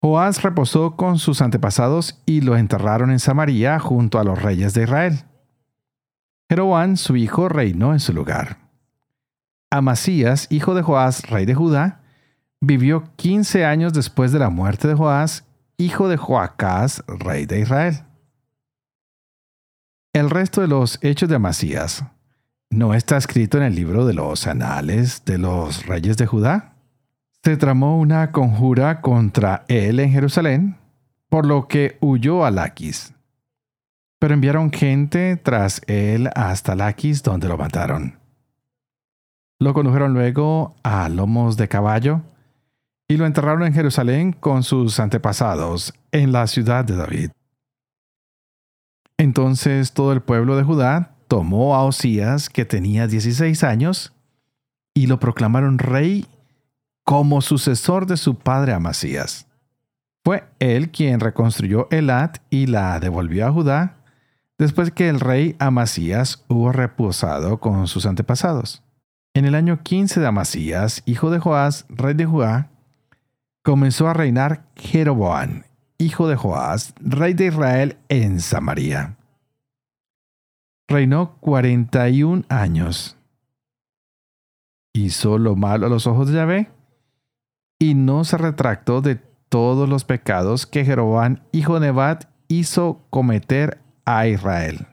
Joás 0.00 0.42
reposó 0.42 0.96
con 0.96 1.18
sus 1.18 1.42
antepasados 1.42 2.22
y 2.24 2.40
lo 2.40 2.56
enterraron 2.56 3.10
en 3.10 3.18
Samaria 3.18 3.78
junto 3.80 4.18
a 4.18 4.24
los 4.24 4.40
reyes 4.40 4.74
de 4.74 4.84
Israel. 4.84 5.24
Jeroboam, 6.48 6.96
su 6.96 7.16
hijo, 7.16 7.48
reinó 7.48 7.92
en 7.92 8.00
su 8.00 8.12
lugar. 8.12 8.58
Amasías, 9.70 10.46
hijo 10.50 10.74
de 10.74 10.82
Joás, 10.82 11.28
rey 11.28 11.44
de 11.44 11.54
Judá, 11.54 12.00
vivió 12.60 13.10
quince 13.16 13.64
años 13.64 13.92
después 13.92 14.32
de 14.32 14.38
la 14.38 14.48
muerte 14.48 14.88
de 14.88 14.94
Joás, 14.94 15.44
hijo 15.78 16.08
de 16.08 16.16
Joacás, 16.18 17.02
rey 17.06 17.46
de 17.46 17.60
Israel. 17.60 18.04
El 20.12 20.28
resto 20.28 20.60
de 20.60 20.68
los 20.68 20.98
hechos 21.02 21.28
de 21.28 21.36
Amasías, 21.36 22.04
¿No 22.70 22.92
está 22.92 23.16
escrito 23.16 23.56
en 23.56 23.64
el 23.64 23.74
libro 23.74 24.04
de 24.04 24.12
los 24.12 24.46
anales 24.46 25.24
de 25.24 25.38
los 25.38 25.86
reyes 25.86 26.18
de 26.18 26.26
Judá? 26.26 26.74
Se 27.42 27.56
tramó 27.56 27.98
una 27.98 28.30
conjura 28.30 29.00
contra 29.00 29.64
él 29.68 30.00
en 30.00 30.10
Jerusalén, 30.10 30.76
por 31.30 31.46
lo 31.46 31.66
que 31.66 31.96
huyó 32.02 32.44
a 32.44 32.50
Laquis. 32.50 33.14
Pero 34.18 34.34
enviaron 34.34 34.70
gente 34.70 35.36
tras 35.38 35.80
él 35.86 36.28
hasta 36.34 36.74
Laquis, 36.74 37.22
donde 37.22 37.48
lo 37.48 37.56
mataron. 37.56 38.18
Lo 39.58 39.72
condujeron 39.72 40.12
luego 40.12 40.76
a 40.82 41.08
lomos 41.08 41.56
de 41.56 41.68
caballo 41.68 42.22
y 43.08 43.16
lo 43.16 43.26
enterraron 43.26 43.64
en 43.64 43.72
Jerusalén 43.72 44.32
con 44.32 44.62
sus 44.62 45.00
antepasados, 45.00 45.94
en 46.12 46.30
la 46.30 46.46
ciudad 46.46 46.84
de 46.84 46.94
David. 46.94 47.30
Entonces 49.16 49.92
todo 49.92 50.12
el 50.12 50.20
pueblo 50.20 50.56
de 50.56 50.62
Judá 50.62 51.16
tomó 51.26 51.74
a 51.74 51.84
Osías, 51.84 52.48
que 52.50 52.64
tenía 52.64 53.06
16 53.06 53.64
años, 53.64 54.12
y 54.94 55.06
lo 55.06 55.18
proclamaron 55.18 55.78
rey 55.78 56.26
como 57.04 57.40
sucesor 57.40 58.06
de 58.06 58.16
su 58.16 58.36
padre 58.36 58.74
Amasías. 58.74 59.46
Fue 60.24 60.44
él 60.58 60.90
quien 60.90 61.20
reconstruyó 61.20 61.88
Elat 61.90 62.38
y 62.50 62.66
la 62.66 63.00
devolvió 63.00 63.46
a 63.46 63.52
Judá 63.52 63.94
después 64.58 64.90
que 64.90 65.08
el 65.08 65.20
rey 65.20 65.56
Amasías 65.58 66.44
hubo 66.48 66.72
reposado 66.72 67.58
con 67.60 67.86
sus 67.86 68.04
antepasados. 68.04 68.82
En 69.34 69.44
el 69.44 69.54
año 69.54 69.82
15 69.82 70.20
de 70.20 70.26
Amasías, 70.26 71.02
hijo 71.06 71.30
de 71.30 71.38
Joás, 71.38 71.86
rey 71.88 72.14
de 72.14 72.26
Judá, 72.26 72.70
comenzó 73.68 74.08
a 74.08 74.14
reinar 74.14 74.64
Jeroboam, 74.76 75.64
hijo 75.98 76.26
de 76.26 76.36
Joás, 76.36 76.94
rey 77.00 77.34
de 77.34 77.46
Israel 77.46 77.98
en 78.08 78.40
Samaria 78.40 79.18
reinó 80.88 81.36
41 81.40 82.44
años. 82.48 83.16
Hizo 84.94 85.38
lo 85.38 85.54
malo 85.54 85.86
a 85.86 85.90
los 85.90 86.06
ojos 86.06 86.28
de 86.28 86.34
Yahvé 86.34 86.70
y 87.78 87.94
no 87.94 88.24
se 88.24 88.38
retractó 88.38 89.00
de 89.02 89.16
todos 89.48 89.88
los 89.88 90.04
pecados 90.04 90.66
que 90.66 90.84
Jeroboam, 90.84 91.42
hijo 91.52 91.74
de 91.74 91.88
Nebat, 91.88 92.24
hizo 92.48 93.06
cometer 93.10 93.80
a 94.04 94.26
Israel. 94.26 94.86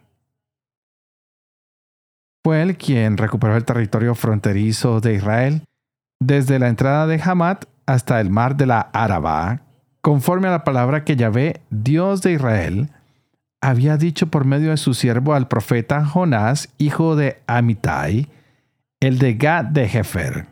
Fue 2.43 2.61
él 2.61 2.77
quien 2.77 3.17
recuperó 3.17 3.55
el 3.55 3.65
territorio 3.65 4.13
fronterizo 4.13 4.99
de 4.99 5.15
Israel 5.15 5.63
desde 6.19 6.59
la 6.59 6.67
entrada 6.67 7.07
de 7.07 7.19
Hamat 7.23 7.65
hasta 7.85 8.19
el 8.19 8.29
mar 8.29 8.55
de 8.55 8.65
la 8.65 8.81
Araba, 8.93 9.61
conforme 10.01 10.47
a 10.47 10.51
la 10.51 10.63
palabra 10.63 11.03
que 11.03 11.15
Yahvé, 11.15 11.61
Dios 11.69 12.21
de 12.21 12.33
Israel, 12.33 12.89
había 13.61 13.97
dicho 13.97 14.27
por 14.27 14.45
medio 14.45 14.69
de 14.69 14.77
su 14.77 14.93
siervo 14.93 15.33
al 15.33 15.47
profeta 15.47 16.05
Jonás, 16.05 16.69
hijo 16.77 17.15
de 17.15 17.41
Amitai, 17.47 18.29
el 18.99 19.17
de 19.17 19.33
Gad 19.33 19.65
de 19.65 19.87
Jefer. 19.87 20.47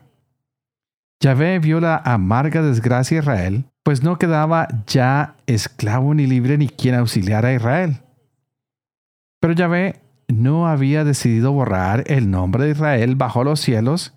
Yahvé 1.20 1.58
vio 1.58 1.80
la 1.80 1.96
amarga 1.96 2.62
desgracia 2.62 3.16
de 3.16 3.22
Israel, 3.22 3.64
pues 3.82 4.02
no 4.02 4.18
quedaba 4.18 4.68
ya 4.86 5.36
esclavo 5.46 6.14
ni 6.14 6.26
libre 6.26 6.58
ni 6.58 6.68
quien 6.68 6.96
auxiliara 6.96 7.48
a 7.48 7.54
Israel. 7.54 8.02
Pero 9.40 9.54
Yahvé 9.54 10.00
no 10.28 10.66
había 10.66 11.04
decidido 11.04 11.52
borrar 11.52 12.04
el 12.06 12.30
nombre 12.30 12.64
de 12.64 12.70
Israel 12.72 13.14
bajo 13.16 13.44
los 13.44 13.60
cielos 13.60 14.14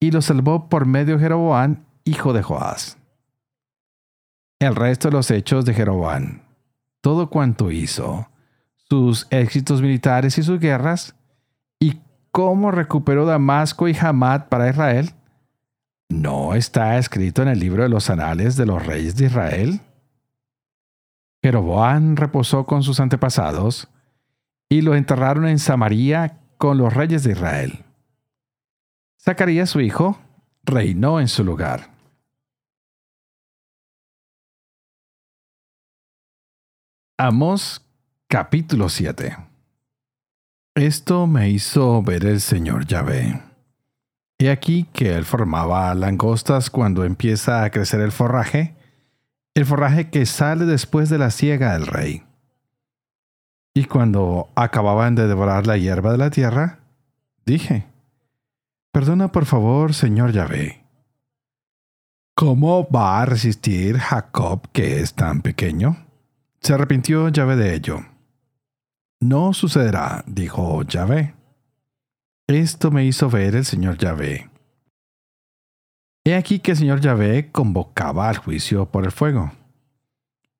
y 0.00 0.10
lo 0.10 0.20
salvó 0.22 0.68
por 0.68 0.86
medio 0.86 1.16
de 1.16 1.22
Jeroboam, 1.22 1.84
hijo 2.06 2.32
de 2.32 2.42
Joás. 2.42 2.96
el 4.58 4.74
resto 4.74 5.08
de 5.08 5.12
los 5.12 5.30
hechos 5.30 5.66
de 5.66 5.74
Jeroboam, 5.74 6.40
todo 7.02 7.28
cuanto 7.28 7.70
hizo, 7.70 8.30
sus 8.88 9.26
éxitos 9.30 9.82
militares 9.82 10.38
y 10.38 10.42
sus 10.42 10.58
guerras, 10.58 11.14
y 11.78 12.00
cómo 12.30 12.70
recuperó 12.70 13.26
Damasco 13.26 13.86
y 13.88 13.94
Hamad 13.94 14.46
para 14.48 14.70
Israel, 14.70 15.10
¿no 16.08 16.54
está 16.54 16.96
escrito 16.96 17.42
en 17.42 17.48
el 17.48 17.58
libro 17.58 17.82
de 17.82 17.90
los 17.90 18.08
anales 18.08 18.56
de 18.56 18.66
los 18.66 18.86
reyes 18.86 19.16
de 19.16 19.26
Israel? 19.26 19.80
Jeroboam 21.42 22.16
reposó 22.16 22.64
con 22.64 22.82
sus 22.82 23.00
antepasados 23.00 23.88
y 24.68 24.80
lo 24.80 24.94
enterraron 24.94 25.46
en 25.46 25.58
Samaria 25.58 26.38
con 26.56 26.78
los 26.78 26.94
reyes 26.94 27.24
de 27.24 27.32
Israel. 27.32 27.84
Zacarías 29.20 29.70
su 29.70 29.80
hijo 29.80 30.18
reinó 30.64 31.20
en 31.20 31.28
su 31.28 31.44
lugar. 31.44 31.95
Amos 37.18 37.80
capítulo 38.28 38.90
7 38.90 39.38
Esto 40.74 41.26
me 41.26 41.48
hizo 41.48 42.02
ver 42.02 42.26
el 42.26 42.42
Señor 42.42 42.84
Yahvé. 42.84 43.40
He 44.38 44.50
aquí 44.50 44.84
que 44.92 45.14
él 45.14 45.24
formaba 45.24 45.94
langostas 45.94 46.68
cuando 46.68 47.04
empieza 47.04 47.64
a 47.64 47.70
crecer 47.70 48.02
el 48.02 48.12
forraje, 48.12 48.76
el 49.54 49.64
forraje 49.64 50.10
que 50.10 50.26
sale 50.26 50.66
después 50.66 51.08
de 51.08 51.16
la 51.16 51.30
siega 51.30 51.72
del 51.72 51.86
rey. 51.86 52.22
Y 53.72 53.86
cuando 53.86 54.50
acababan 54.54 55.14
de 55.14 55.26
devorar 55.26 55.66
la 55.66 55.78
hierba 55.78 56.12
de 56.12 56.18
la 56.18 56.28
tierra, 56.28 56.80
dije, 57.46 57.86
Perdona 58.92 59.32
por 59.32 59.46
favor, 59.46 59.94
Señor 59.94 60.32
Yahvé. 60.32 60.84
¿Cómo 62.34 62.86
va 62.90 63.22
a 63.22 63.24
resistir 63.24 63.96
Jacob 63.96 64.68
que 64.72 65.00
es 65.00 65.14
tan 65.14 65.40
pequeño? 65.40 66.05
Se 66.66 66.74
arrepintió 66.74 67.28
Yahvé 67.28 67.54
de 67.54 67.76
ello. 67.76 68.00
No 69.20 69.52
sucederá, 69.52 70.24
dijo 70.26 70.82
Yahvé. 70.82 71.36
Esto 72.48 72.90
me 72.90 73.04
hizo 73.04 73.30
ver 73.30 73.54
el 73.54 73.64
Señor 73.64 73.98
Yahvé. 73.98 74.50
He 76.24 76.34
aquí 76.34 76.58
que 76.58 76.72
el 76.72 76.76
Señor 76.76 77.00
Yahvé 77.00 77.52
convocaba 77.52 78.28
al 78.28 78.38
juicio 78.38 78.90
por 78.90 79.04
el 79.04 79.12
fuego. 79.12 79.52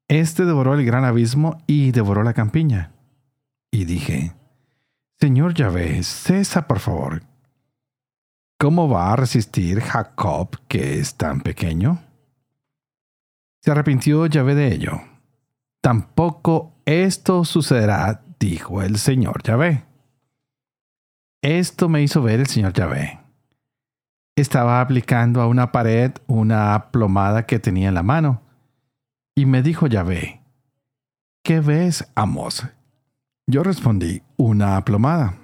Este 0.07 0.45
devoró 0.45 0.75
el 0.75 0.87
gran 0.87 1.05
abismo 1.05 1.61
y 1.67 1.91
devoró 1.91 2.23
la 2.23 2.35
campiña. 2.35 2.93
Y 3.73 3.85
dije, 3.85 4.33
Señor 5.19 5.55
Yahvé, 5.55 6.05
cesa 6.05 6.69
por 6.69 6.79
favor. 6.79 7.25
¿Cómo 8.61 8.89
va 8.89 9.13
a 9.13 9.17
resistir 9.17 9.81
Jacob 9.81 10.57
que 10.69 11.01
es 11.01 11.17
tan 11.17 11.41
pequeño? 11.41 12.01
Se 13.61 13.73
arrepintió 13.73 14.27
Yahvé 14.27 14.55
de 14.55 14.73
ello. 14.73 15.16
Tampoco 15.83 16.77
esto 16.85 17.45
sucederá, 17.45 18.23
dijo 18.39 18.83
el 18.83 18.99
Señor 18.99 19.43
Yahvé. 19.43 19.85
Esto 21.43 21.89
me 21.89 22.03
hizo 22.03 22.23
ver 22.23 22.41
el 22.41 22.47
Señor 22.47 22.73
Yahvé. 22.73 23.21
Estaba 24.37 24.81
aplicando 24.81 25.41
a 25.41 25.47
una 25.47 25.73
pared 25.73 26.13
una 26.27 26.91
plomada 26.91 27.47
que 27.47 27.59
tenía 27.59 27.89
en 27.89 27.95
la 27.95 28.03
mano. 28.03 28.43
Y 29.35 29.47
me 29.47 29.63
dijo 29.63 29.87
Yahvé, 29.87 30.43
¿qué 31.43 31.61
ves, 31.61 32.11
Amos? 32.15 32.67
Yo 33.47 33.63
respondí, 33.63 34.23
una 34.37 34.85
plomada. 34.85 35.37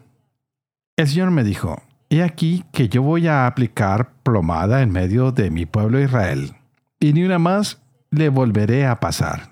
El 0.97 1.09
Señor 1.09 1.31
me 1.31 1.45
dijo, 1.45 1.83
he 2.11 2.23
aquí 2.23 2.65
que 2.73 2.89
yo 2.89 3.03
voy 3.03 3.29
a 3.29 3.47
aplicar 3.47 4.15
plomada 4.23 4.83
en 4.83 4.91
medio 4.91 5.33
de 5.33 5.51
mi 5.51 5.67
pueblo 5.67 6.01
Israel, 6.01 6.57
y 7.01 7.13
ni 7.13 7.25
una 7.25 7.39
más 7.39 7.83
le 8.11 8.29
volveré 8.29 8.87
a 8.87 9.01
pasar 9.01 9.52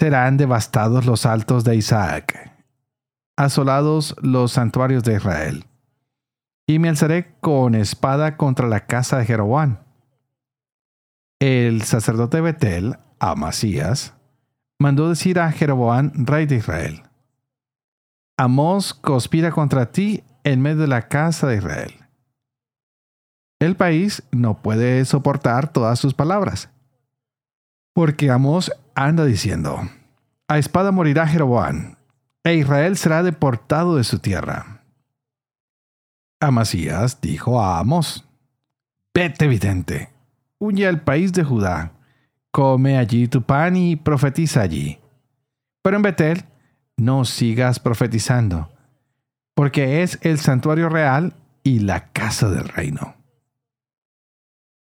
serán 0.00 0.38
devastados 0.38 1.04
los 1.04 1.26
altos 1.26 1.62
de 1.62 1.76
Isaac, 1.76 2.50
asolados 3.36 4.16
los 4.22 4.52
santuarios 4.52 5.04
de 5.04 5.16
Israel. 5.16 5.66
Y 6.66 6.78
me 6.78 6.88
alzaré 6.88 7.34
con 7.40 7.74
espada 7.74 8.38
contra 8.38 8.66
la 8.66 8.86
casa 8.86 9.18
de 9.18 9.26
Jeroboam. 9.26 9.76
El 11.38 11.82
sacerdote 11.82 12.40
Betel, 12.40 12.96
Amasías, 13.18 14.14
mandó 14.78 15.10
decir 15.10 15.38
a 15.38 15.52
Jeroboam, 15.52 16.12
rey 16.14 16.46
de 16.46 16.56
Israel, 16.56 17.02
Amós 18.38 18.94
conspira 18.94 19.50
contra 19.50 19.92
ti 19.92 20.24
en 20.44 20.62
medio 20.62 20.78
de 20.78 20.88
la 20.88 21.08
casa 21.08 21.46
de 21.46 21.56
Israel. 21.56 21.92
El 23.60 23.76
país 23.76 24.22
no 24.32 24.62
puede 24.62 25.04
soportar 25.04 25.70
todas 25.70 25.98
sus 25.98 26.14
palabras, 26.14 26.70
porque 27.92 28.30
Amós 28.30 28.70
anda 28.94 29.24
diciendo, 29.24 29.80
a 30.48 30.58
espada 30.58 30.92
morirá 30.92 31.26
Jeroboam, 31.26 31.96
e 32.44 32.54
Israel 32.54 32.96
será 32.96 33.22
deportado 33.22 33.96
de 33.96 34.04
su 34.04 34.18
tierra. 34.18 34.82
Amasías 36.40 37.20
dijo 37.20 37.60
a 37.60 37.78
Amos, 37.78 38.26
Vete 39.12 39.46
vidente, 39.48 40.08
huye 40.58 40.86
al 40.86 41.02
país 41.02 41.32
de 41.32 41.44
Judá, 41.44 41.92
come 42.50 42.96
allí 42.96 43.28
tu 43.28 43.42
pan 43.42 43.76
y 43.76 43.96
profetiza 43.96 44.62
allí. 44.62 44.98
Pero 45.82 45.96
en 45.96 46.02
Betel 46.02 46.44
no 46.96 47.24
sigas 47.24 47.80
profetizando, 47.80 48.70
porque 49.54 50.02
es 50.02 50.18
el 50.22 50.38
santuario 50.38 50.88
real 50.88 51.34
y 51.62 51.80
la 51.80 52.12
casa 52.12 52.48
del 52.48 52.68
reino. 52.68 53.16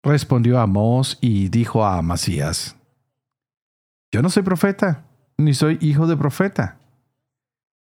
Respondió 0.02 0.58
Amos 0.60 1.18
y 1.20 1.48
dijo 1.48 1.84
a 1.84 1.98
Amasías, 1.98 2.76
yo 4.12 4.20
no 4.20 4.29
soy 4.29 4.42
profeta, 4.42 5.05
ni 5.38 5.55
soy 5.55 5.79
hijo 5.81 6.07
de 6.07 6.16
profeta. 6.16 6.79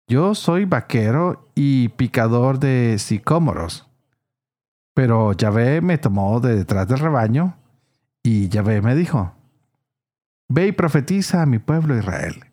Yo 0.07 0.35
soy 0.35 0.67
vaquero 0.67 1.51
y 1.55 1.89
picador 1.89 2.59
de 2.59 2.97
sicómoros. 2.99 3.89
Pero 4.95 5.33
Yahvé 5.33 5.81
me 5.81 5.99
tomó 5.99 6.41
de 6.41 6.55
detrás 6.55 6.87
del 6.89 6.99
rebaño 6.99 7.57
y 8.23 8.49
Yahvé 8.49 8.83
me 8.83 8.95
dijo, 8.95 9.33
Ve 10.49 10.69
y 10.69 10.73
profetiza 10.73 11.43
a 11.43 11.47
mi 11.47 11.59
pueblo 11.59 11.97
Israel. 11.97 12.45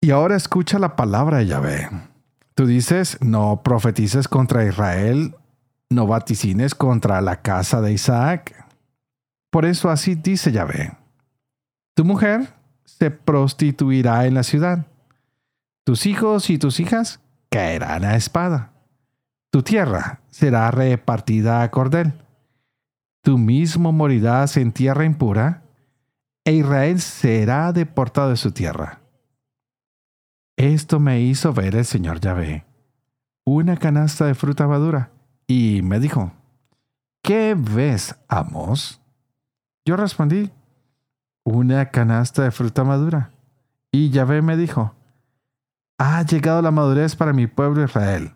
Y 0.00 0.10
ahora 0.10 0.36
escucha 0.36 0.78
la 0.78 0.96
palabra 0.96 1.38
de 1.38 1.46
Yahvé. 1.46 1.88
Tú 2.54 2.66
dices, 2.66 3.18
no 3.20 3.62
profetices 3.62 4.28
contra 4.28 4.64
Israel, 4.64 5.34
no 5.90 6.06
vaticines 6.06 6.74
contra 6.74 7.20
la 7.20 7.40
casa 7.42 7.80
de 7.80 7.92
Isaac. 7.92 8.54
Por 9.50 9.64
eso 9.64 9.90
así 9.90 10.14
dice 10.14 10.52
Yahvé. 10.52 11.03
Tu 11.94 12.04
mujer 12.04 12.54
se 12.84 13.10
prostituirá 13.10 14.26
en 14.26 14.34
la 14.34 14.42
ciudad. 14.42 14.86
Tus 15.84 16.06
hijos 16.06 16.50
y 16.50 16.58
tus 16.58 16.80
hijas 16.80 17.20
caerán 17.50 18.04
a 18.04 18.16
espada. 18.16 18.72
Tu 19.50 19.62
tierra 19.62 20.20
será 20.30 20.70
repartida 20.70 21.62
a 21.62 21.70
cordel. 21.70 22.12
Tú 23.22 23.38
mismo 23.38 23.92
morirás 23.92 24.56
en 24.56 24.72
tierra 24.72 25.04
impura, 25.04 25.62
e 26.44 26.52
Israel 26.52 27.00
será 27.00 27.72
deportado 27.72 28.30
de 28.30 28.36
su 28.36 28.50
tierra. 28.50 29.00
Esto 30.56 31.00
me 31.00 31.20
hizo 31.20 31.52
ver 31.52 31.74
el 31.76 31.84
Señor 31.84 32.20
Yahvé, 32.20 32.64
una 33.44 33.76
canasta 33.76 34.26
de 34.26 34.34
fruta 34.34 34.66
madura, 34.66 35.10
y 35.46 35.80
me 35.82 36.00
dijo, 36.00 36.32
¿Qué 37.22 37.56
ves, 37.56 38.14
Amos? 38.28 39.00
Yo 39.86 39.96
respondí, 39.96 40.50
una 41.44 41.90
canasta 41.90 42.42
de 42.42 42.50
fruta 42.50 42.82
madura. 42.82 43.30
Y 43.92 44.10
Yahvé 44.10 44.42
me 44.42 44.56
dijo, 44.56 44.94
ha 45.98 46.22
llegado 46.22 46.60
la 46.62 46.70
madurez 46.70 47.14
para 47.14 47.32
mi 47.32 47.46
pueblo 47.46 47.84
Israel. 47.84 48.34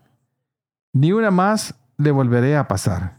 Ni 0.92 1.12
una 1.12 1.31
más 1.31 1.75
le 1.97 2.11
volveré 2.11 2.57
a 2.57 2.68
pasar. 2.68 3.16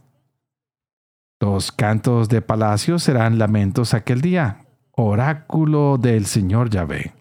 Los 1.42 1.72
cantos 1.72 2.30
de 2.30 2.42
palacio 2.42 3.00
serán 3.00 3.38
lamentos 3.40 3.94
aquel 3.94 4.22
día, 4.22 4.66
oráculo 4.92 5.98
del 5.98 6.26
Señor 6.26 6.70
Yahvé. 6.70 7.14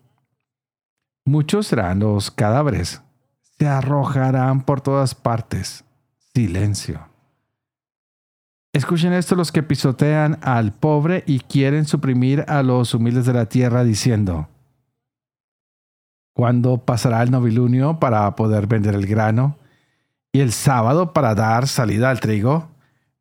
Muchos 1.25 1.67
serán 1.69 2.01
los 2.01 2.31
cadáveres, 2.31 3.03
se 3.59 3.69
arrojarán 3.69 4.63
por 4.63 4.81
todas 4.81 5.15
partes. 5.15 5.85
Silencio. 6.35 7.08
Escuchen 8.73 9.15
esto 9.15 9.35
los 9.35 9.51
que 9.51 9.63
pisotean 9.63 10.39
al 10.43 10.73
pobre 10.73 11.25
y 11.27 11.41
quieren 11.41 11.87
suprimir 11.87 12.45
a 12.49 12.63
los 12.63 12.93
humildes 12.93 13.25
de 13.25 13.33
la 13.33 13.47
tierra 13.47 13.83
diciendo, 13.83 14.49
¿cuándo 16.35 16.79
pasará 16.79 17.23
el 17.23 17.31
novilunio 17.31 17.99
para 17.99 18.35
poder 18.37 18.67
vender 18.67 18.95
el 18.95 19.07
grano? 19.07 19.57
¿Y 20.33 20.41
el 20.41 20.53
sábado 20.53 21.15
para 21.15 21.35
dar 21.35 21.67
salida 21.67 22.11
al 22.11 22.21
trigo? 22.21 22.69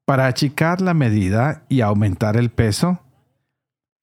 ¿Para 0.05 0.27
achicar 0.27 0.81
la 0.81 0.93
medida 0.93 1.63
y 1.69 1.79
aumentar 1.79 2.35
el 2.35 2.49
peso? 2.49 2.99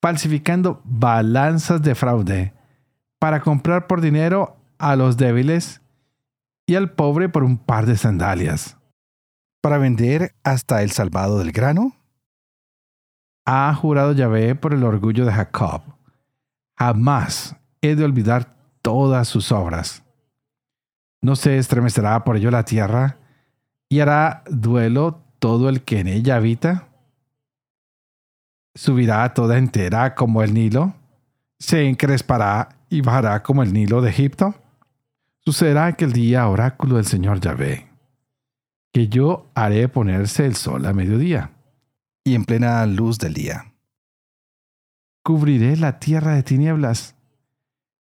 Falsificando 0.01 0.81
balanzas 0.85 1.83
de 1.83 1.95
fraude 1.95 2.55
para 3.19 3.41
comprar 3.41 3.87
por 3.87 4.01
dinero 4.01 4.57
a 4.79 4.97
los 4.97 5.19
débiles 5.19 5.83
y 6.67 6.75
al 6.75 6.91
pobre 6.91 7.29
por 7.29 7.45
un 7.45 7.59
par 7.59 7.85
de 7.85 7.97
sandalias 7.97 8.79
para 9.65 9.79
vender 9.79 10.35
hasta 10.43 10.83
el 10.83 10.91
salvado 10.91 11.39
del 11.39 11.51
grano? 11.51 11.97
Ha 13.47 13.75
jurado 13.75 14.13
Yahvé 14.13 14.55
por 14.57 14.75
el 14.75 14.85
orgullo 14.85 15.25
de 15.25 15.33
Jacob. 15.33 15.81
Jamás 16.77 17.57
he 17.81 17.95
de 17.95 18.05
olvidar 18.05 18.55
todas 18.83 19.27
sus 19.27 19.53
obras. 19.53 20.03
No 21.23 21.35
se 21.35 21.57
estremecerá 21.57 22.25
por 22.25 22.37
ello 22.37 22.51
la 22.51 22.67
tierra 22.67 23.17
y 23.89 24.01
hará 24.01 24.43
duelo 24.51 25.23
todo 25.39 25.71
el 25.71 25.81
que 25.81 26.01
en 26.01 26.09
ella 26.09 26.37
habita. 26.37 26.89
Subirá 28.75 29.33
toda 29.33 29.57
entera 29.57 30.15
como 30.15 30.43
el 30.43 30.53
Nilo, 30.53 30.93
se 31.59 31.89
encrespará 31.89 32.69
y 32.91 33.01
bajará 33.01 33.43
como 33.43 33.63
el 33.63 33.73
Nilo 33.73 34.03
de 34.03 34.11
Egipto. 34.11 34.55
Sucederá 35.39 35.87
aquel 35.87 36.13
día, 36.13 36.49
oráculo 36.49 36.97
del 36.97 37.07
Señor 37.07 37.41
Yahvé, 37.41 37.94
que 38.95 39.09
yo 39.09 39.51
haré 39.55 39.89
ponerse 39.89 40.47
el 40.47 40.55
sol 40.55 40.87
a 40.87 40.93
mediodía 40.93 41.51
y 42.23 42.37
en 42.37 42.45
plena 42.45 42.87
luz 42.87 43.19
del 43.19 43.35
día. 43.35 43.75
Cubriré 45.25 45.77
la 45.77 45.99
tierra 45.99 46.37
de 46.37 46.45
tinieblas. 46.45 47.17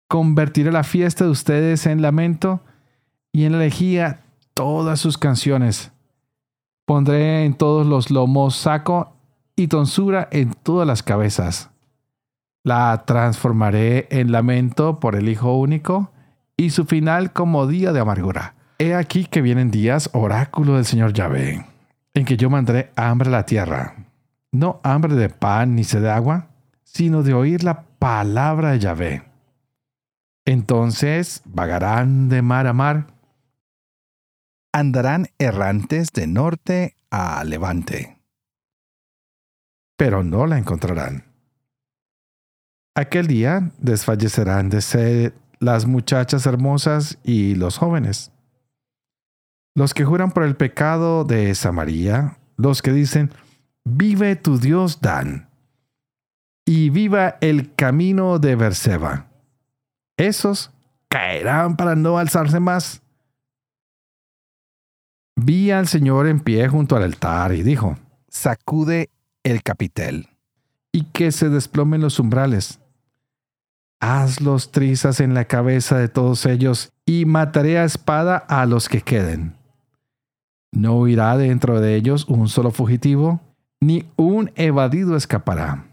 Convertiré 0.08 0.72
la 0.72 0.84
fiesta 0.84 1.24
de 1.24 1.30
ustedes 1.30 1.84
en 1.84 2.00
lamento 2.00 2.62
y 3.32 3.44
en 3.44 3.54
elegía 3.54 4.22
todas 4.54 4.98
sus 4.98 5.18
canciones. 5.18 5.92
Pondré 6.86 7.44
en 7.44 7.52
todos 7.52 7.86
los 7.86 8.10
lomos 8.10 8.56
saco 8.56 9.12
y 9.56 9.68
tonsura 9.68 10.26
en 10.32 10.54
todas 10.54 10.86
las 10.88 11.02
cabezas. 11.02 11.68
La 12.64 13.04
transformaré 13.06 14.08
en 14.10 14.32
lamento 14.32 15.00
por 15.00 15.16
el 15.16 15.28
Hijo 15.28 15.54
único 15.58 16.12
y 16.56 16.70
su 16.70 16.86
final 16.86 17.34
como 17.34 17.66
día 17.66 17.92
de 17.92 18.00
amargura. 18.00 18.54
He 18.78 18.94
aquí 18.94 19.26
que 19.26 19.42
vienen 19.42 19.70
días, 19.70 20.10
oráculo 20.12 20.76
del 20.76 20.84
Señor 20.84 21.12
Yahvé, 21.12 21.66
en 22.14 22.24
que 22.24 22.36
yo 22.36 22.48
mandaré 22.48 22.92
hambre 22.96 23.28
a 23.28 23.32
la 23.32 23.46
tierra. 23.46 24.06
No 24.52 24.80
hambre 24.82 25.14
de 25.14 25.28
pan 25.28 25.74
ni 25.74 25.84
sed 25.84 26.02
de 26.02 26.10
agua, 26.10 26.48
sino 26.84 27.22
de 27.22 27.34
oír 27.34 27.64
la 27.64 27.82
palabra 27.98 28.72
de 28.72 28.78
Yahvé. 28.78 29.22
Entonces 30.44 31.42
vagarán 31.44 32.28
de 32.28 32.40
mar 32.40 32.66
a 32.66 32.72
mar 32.72 33.18
andarán 34.72 35.26
errantes 35.38 36.12
de 36.12 36.26
norte 36.26 36.94
a 37.10 37.42
levante. 37.44 38.18
Pero 39.96 40.22
no 40.22 40.46
la 40.46 40.58
encontrarán. 40.58 41.24
Aquel 42.94 43.26
día 43.26 43.72
desfallecerán 43.78 44.70
de 44.70 44.80
sed 44.80 45.32
las 45.58 45.86
muchachas 45.86 46.46
hermosas 46.46 47.18
y 47.24 47.54
los 47.56 47.78
jóvenes. 47.78 48.32
Los 49.78 49.94
que 49.94 50.04
juran 50.04 50.32
por 50.32 50.42
el 50.42 50.56
pecado 50.56 51.22
de 51.22 51.54
Samaria, 51.54 52.36
los 52.56 52.82
que 52.82 52.90
dicen, 52.90 53.30
vive 53.84 54.34
tu 54.34 54.58
Dios 54.58 55.00
Dan, 55.00 55.50
y 56.66 56.90
viva 56.90 57.36
el 57.40 57.72
camino 57.76 58.40
de 58.40 58.56
Berseba. 58.56 59.28
Esos 60.16 60.72
caerán 61.08 61.76
para 61.76 61.94
no 61.94 62.18
alzarse 62.18 62.58
más 62.58 63.02
Vi 65.36 65.70
al 65.70 65.86
Señor 65.86 66.26
en 66.26 66.40
pie 66.40 66.66
junto 66.66 66.96
al 66.96 67.04
altar 67.04 67.54
y 67.54 67.62
dijo, 67.62 67.96
Sacude 68.26 69.10
el 69.44 69.62
capitel. 69.62 70.28
Y 70.90 71.04
que 71.04 71.30
se 71.30 71.50
desplomen 71.50 72.00
los 72.00 72.18
umbrales. 72.18 72.80
Haz 74.00 74.40
los 74.40 74.72
trizas 74.72 75.20
en 75.20 75.34
la 75.34 75.44
cabeza 75.44 75.98
de 75.98 76.08
todos 76.08 76.46
ellos 76.46 76.92
y 77.06 77.26
mataré 77.26 77.78
a 77.78 77.84
espada 77.84 78.38
a 78.38 78.66
los 78.66 78.88
que 78.88 79.02
queden. 79.02 79.57
No 80.72 80.96
huirá 80.98 81.36
dentro 81.36 81.80
de 81.80 81.94
ellos 81.96 82.26
un 82.28 82.48
solo 82.48 82.70
fugitivo, 82.70 83.40
ni 83.80 84.06
un 84.16 84.52
evadido 84.56 85.16
escapará. 85.16 85.86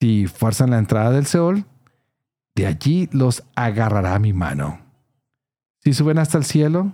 Si 0.00 0.26
fuerzan 0.26 0.70
la 0.70 0.78
entrada 0.78 1.10
del 1.10 1.26
Seol, 1.26 1.64
de 2.54 2.66
allí 2.66 3.08
los 3.12 3.42
agarrará 3.54 4.18
mi 4.18 4.32
mano. 4.32 4.80
Si 5.82 5.94
suben 5.94 6.18
hasta 6.18 6.38
el 6.38 6.44
cielo, 6.44 6.92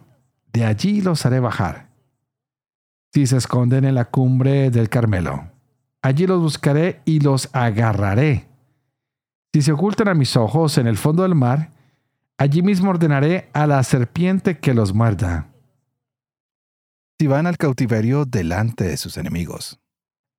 de 0.52 0.64
allí 0.64 1.00
los 1.00 1.26
haré 1.26 1.40
bajar. 1.40 1.88
Si 3.12 3.26
se 3.26 3.36
esconden 3.36 3.84
en 3.84 3.94
la 3.94 4.06
cumbre 4.06 4.70
del 4.70 4.88
Carmelo, 4.88 5.50
allí 6.02 6.26
los 6.26 6.40
buscaré 6.40 7.00
y 7.04 7.20
los 7.20 7.48
agarraré. 7.52 8.46
Si 9.52 9.62
se 9.62 9.72
ocultan 9.72 10.08
a 10.08 10.14
mis 10.14 10.36
ojos 10.36 10.78
en 10.78 10.86
el 10.86 10.96
fondo 10.96 11.22
del 11.22 11.34
mar, 11.34 11.70
allí 12.38 12.62
mismo 12.62 12.90
ordenaré 12.90 13.48
a 13.52 13.66
la 13.66 13.82
serpiente 13.82 14.58
que 14.58 14.74
los 14.74 14.92
muerda. 14.92 15.48
Si 17.18 17.26
van 17.26 17.46
al 17.46 17.56
cautiverio 17.56 18.24
delante 18.24 18.84
de 18.84 18.96
sus 18.96 19.16
enemigos, 19.16 19.80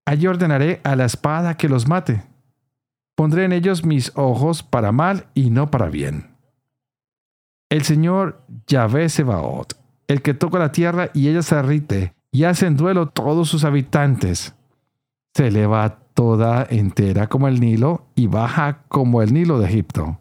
allí 0.06 0.28
ordenaré 0.28 0.80
a 0.84 0.96
la 0.96 1.06
espada 1.06 1.58
que 1.58 1.70
los 1.70 1.88
mate. 1.88 2.24
Pondré 3.16 3.46
en 3.46 3.54
ellos 3.54 3.84
mis 3.84 4.12
ojos 4.16 4.64
para 4.64 4.92
mal 4.92 5.28
y 5.34 5.50
no 5.50 5.72
para 5.72 5.90
bien. 5.90 6.36
El 7.70 7.84
Señor 7.84 8.46
Yahvé 8.68 9.10
Sebaot 9.10 9.88
el 10.08 10.22
que 10.22 10.34
toca 10.34 10.58
la 10.58 10.72
tierra 10.72 11.10
y 11.14 11.28
ella 11.28 11.42
se 11.42 11.56
derrite, 11.56 12.14
y 12.32 12.46
hacen 12.46 12.78
duelo 12.78 13.10
todos 13.10 13.50
sus 13.50 13.64
habitantes. 13.64 14.56
Se 15.34 15.48
eleva 15.48 16.00
toda 16.14 16.66
entera 16.70 17.28
como 17.28 17.48
el 17.48 17.60
Nilo 17.60 18.08
y 18.16 18.28
baja 18.28 18.84
como 18.88 19.22
el 19.22 19.34
Nilo 19.34 19.60
de 19.60 19.68
Egipto. 19.68 20.18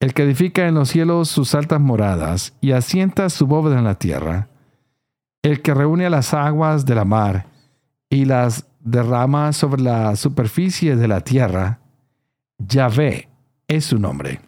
El 0.00 0.12
que 0.12 0.24
edifica 0.24 0.68
en 0.68 0.74
los 0.74 0.90
cielos 0.90 1.28
sus 1.28 1.54
altas 1.54 1.80
moradas 1.80 2.54
y 2.60 2.72
asienta 2.72 3.30
su 3.30 3.46
bóveda 3.46 3.78
en 3.78 3.84
la 3.84 3.94
tierra. 3.94 4.48
El 5.46 5.62
que 5.62 5.74
reúne 5.74 6.10
las 6.10 6.34
aguas 6.34 6.86
de 6.86 6.96
la 6.96 7.04
mar 7.04 7.46
y 8.10 8.24
las 8.24 8.66
derrama 8.80 9.52
sobre 9.52 9.80
la 9.80 10.16
superficie 10.16 10.96
de 10.96 11.06
la 11.06 11.20
tierra. 11.20 11.78
Yahvé 12.58 13.28
es 13.68 13.84
su 13.84 14.00
nombre. 14.00 14.40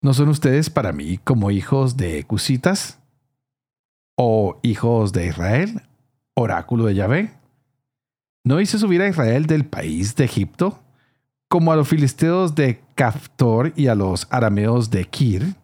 ¿No 0.00 0.14
son 0.14 0.28
ustedes 0.28 0.70
para 0.70 0.92
mí 0.92 1.18
como 1.18 1.50
hijos 1.50 1.96
de 1.96 2.22
Cusitas? 2.22 3.00
¿O 4.14 4.60
hijos 4.62 5.12
de 5.12 5.26
Israel? 5.26 5.82
Oráculo 6.34 6.84
de 6.84 6.94
Yahvé. 6.94 7.32
¿No 8.44 8.60
hice 8.60 8.78
subir 8.78 9.02
a 9.02 9.08
Israel 9.08 9.46
del 9.46 9.64
país 9.64 10.14
de 10.14 10.24
Egipto? 10.24 10.84
Como 11.48 11.72
a 11.72 11.76
los 11.76 11.88
filisteos 11.88 12.54
de 12.54 12.80
Caftor 12.94 13.72
y 13.74 13.88
a 13.88 13.96
los 13.96 14.28
arameos 14.30 14.88
de 14.88 15.04
Kir. 15.04 15.56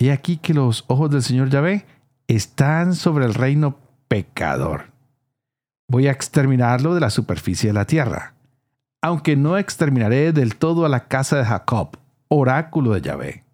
He 0.00 0.10
aquí 0.12 0.38
que 0.38 0.54
los 0.54 0.84
ojos 0.86 1.10
del 1.10 1.22
Señor 1.22 1.50
Yahvé 1.50 1.84
están 2.26 2.94
sobre 2.94 3.26
el 3.26 3.34
reino 3.34 3.76
pecador. 4.08 4.92
Voy 5.88 6.06
a 6.06 6.10
exterminarlo 6.10 6.94
de 6.94 7.00
la 7.00 7.10
superficie 7.10 7.68
de 7.68 7.74
la 7.74 7.84
tierra, 7.84 8.32
aunque 9.02 9.36
no 9.36 9.58
exterminaré 9.58 10.32
del 10.32 10.56
todo 10.56 10.86
a 10.86 10.88
la 10.88 11.06
casa 11.06 11.36
de 11.36 11.44
Jacob 11.44 11.98
oráculo 12.28 12.94
de 12.94 13.02
Yahvé. 13.02 13.44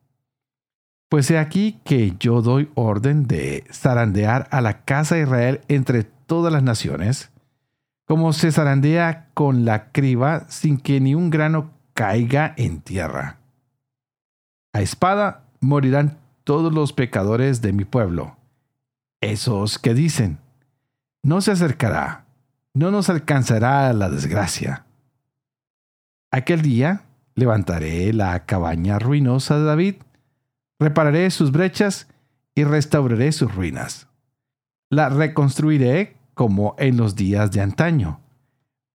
Pues 1.09 1.29
he 1.33 1.39
aquí 1.39 1.81
que 1.85 2.15
yo 2.21 2.43
doy 2.43 2.71
orden 2.77 3.27
de 3.27 3.65
zarandear 3.73 4.47
a 4.53 4.61
la 4.61 4.85
casa 4.85 5.17
de 5.17 5.23
Israel 5.23 5.61
entre 5.67 6.05
todas 6.05 6.53
las 6.53 6.63
naciones, 6.63 7.33
como 8.07 8.33
se 8.33 8.53
zarandea 8.53 9.31
con 9.35 9.65
la 9.65 9.91
criba 9.91 10.47
sin 10.49 10.79
que 10.79 11.01
ni 11.01 11.17
un 11.17 11.31
grano 11.31 11.73
caiga 11.93 12.55
en 12.57 12.83
tierra. 12.83 13.39
A 14.73 14.81
espada 14.81 15.43
morirán 15.61 16.19
todos 16.47 16.73
los 16.73 16.95
pecadores 16.95 17.61
de 17.61 17.75
mi 17.75 17.85
pueblo, 17.85 18.39
esos 19.21 19.79
que 19.79 19.93
dicen, 19.93 20.39
no 21.23 21.43
se 21.43 21.51
acercará, 21.51 22.25
no 22.73 22.91
nos 22.91 23.11
alcanzará 23.11 23.93
la 23.93 24.09
desgracia. 24.09 24.87
Aquel 26.31 26.63
día 26.63 27.03
Levantaré 27.37 28.15
la 28.15 28.47
cabaña 28.47 28.99
ruinosa 28.99 29.59
de 29.59 29.65
David, 29.65 29.95
repararé 30.81 31.31
sus 31.31 31.53
brechas 31.53 32.09
y 32.55 32.65
restauraré 32.65 33.31
sus 33.33 33.55
ruinas. 33.55 34.09
La 34.89 35.11
reconstruiré 35.11 36.17
como 36.33 36.75
en 36.79 36.97
los 36.97 37.15
días 37.15 37.53
de 37.53 37.61
antaño, 37.61 38.21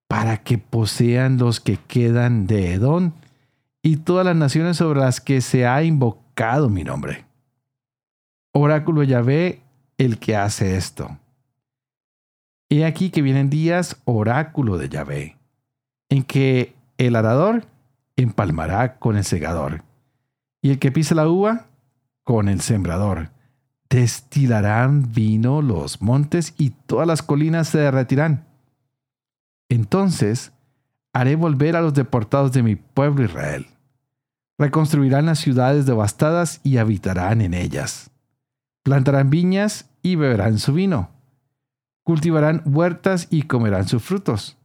para 0.07 0.37
que 0.37 0.57
posean 0.57 1.37
los 1.37 1.59
que 1.59 1.77
quedan 1.77 2.47
de 2.47 2.73
Edom 2.73 3.11
y 3.83 3.97
todas 3.97 4.25
las 4.25 4.35
naciones 4.35 4.77
sobre 4.77 5.01
las 5.01 5.21
que 5.21 5.41
se 5.41 5.67
ha 5.67 5.83
invocado 5.83 6.67
mi 6.67 6.83
nombre. 6.83 7.25
Oráculo 8.53 9.03
Yahvé, 9.03 9.61
el 9.97 10.19
que 10.19 10.35
hace 10.35 10.75
esto. 10.75 11.17
He 12.69 12.85
aquí 12.85 13.09
que 13.09 13.21
vienen 13.21 13.49
días, 13.49 14.01
oráculo 14.05 14.77
de 14.77 14.89
Yahvé, 14.89 15.37
en 16.09 16.23
que 16.23 16.75
el 16.97 17.15
arador 17.15 17.65
empalmará 18.15 18.97
con 18.97 19.15
el 19.17 19.23
segador, 19.23 19.83
y 20.61 20.71
el 20.71 20.79
que 20.79 20.91
pisa 20.91 21.15
la 21.15 21.27
uva 21.27 21.67
con 22.23 22.49
el 22.49 22.61
sembrador. 22.61 23.31
Destilarán 23.89 25.11
vino 25.11 25.61
los 25.61 26.01
montes 26.01 26.53
y 26.57 26.69
todas 26.69 27.07
las 27.07 27.21
colinas 27.21 27.69
se 27.69 27.79
derretirán. 27.79 28.45
Entonces 29.69 30.51
haré 31.13 31.35
volver 31.35 31.75
a 31.75 31.81
los 31.81 31.93
deportados 31.93 32.51
de 32.51 32.63
mi 32.63 32.75
pueblo 32.75 33.23
Israel. 33.23 33.67
Reconstruirán 34.57 35.25
las 35.25 35.39
ciudades 35.39 35.85
devastadas 35.85 36.61
y 36.63 36.77
habitarán 36.77 37.41
en 37.41 37.53
ellas. 37.53 38.10
Plantarán 38.83 39.29
viñas 39.29 39.89
y 40.01 40.15
beberán 40.15 40.59
su 40.59 40.73
vino. 40.73 41.09
cultivarán 42.03 42.63
huertas 42.65 43.27
y 43.29 43.43
comerán 43.43 43.87
sus 43.87 44.03
frutos. 44.03 44.57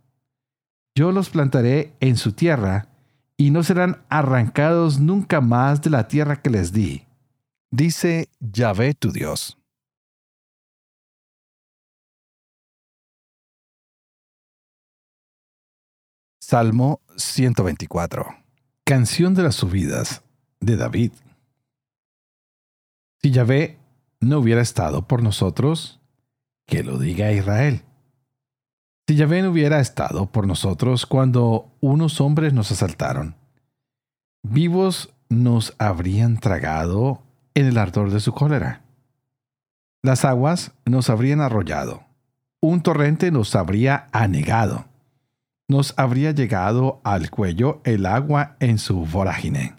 Yo 0.97 1.13
los 1.13 1.29
plantaré 1.29 1.95
en 2.01 2.17
su 2.17 2.33
tierra 2.33 2.89
y 3.37 3.51
no 3.51 3.63
serán 3.63 4.03
arrancados 4.09 4.99
nunca 4.99 5.43
más 5.43 5.83
de 5.83 5.91
la 5.91 6.09
tierra 6.09 6.41
que 6.41 6.49
les 6.49 6.73
di. 6.73 7.05
Dice 7.71 8.31
Yahvé 8.41 8.95
tu 8.95 9.13
Dios. 9.13 9.59
Salmo 16.41 17.01
124. 17.17 18.25
Canción 18.85 19.35
de 19.35 19.43
las 19.43 19.57
subidas 19.57 20.23
de 20.61 20.77
David. 20.77 21.13
Si 23.21 23.31
Yahvé 23.33 23.79
no 24.21 24.39
hubiera 24.39 24.61
estado 24.61 25.07
por 25.07 25.23
nosotros, 25.23 26.01
que 26.67 26.83
lo 26.83 26.99
diga 26.99 27.33
Israel. 27.33 27.83
Si 29.07 29.17
Yahvé 29.17 29.43
no 29.43 29.51
hubiera 29.51 29.81
estado 29.81 30.27
por 30.27 30.47
nosotros 30.47 31.07
cuando 31.07 31.73
unos 31.81 32.21
hombres 32.21 32.53
nos 32.53 32.73
asaltaron, 32.73 33.37
vivos 34.43 35.15
nos 35.29 35.75
habrían 35.79 36.39
tragado 36.39 37.23
en 37.55 37.67
el 37.67 37.79
ardor 37.79 38.11
de 38.11 38.21
su 38.21 38.33
cólera. 38.33 38.83
Las 40.03 40.25
aguas 40.25 40.73
nos 40.85 41.11
habrían 41.11 41.41
arrollado, 41.41 42.05
un 42.61 42.83
torrente 42.83 43.31
nos 43.31 43.55
habría 43.55 44.09
anegado 44.13 44.87
nos 45.69 45.95
habría 45.97 46.31
llegado 46.31 47.01
al 47.03 47.31
cuello 47.31 47.81
el 47.85 48.07
agua 48.07 48.57
en 48.61 48.79
su 48.79 49.05
vorágine. 49.05 49.75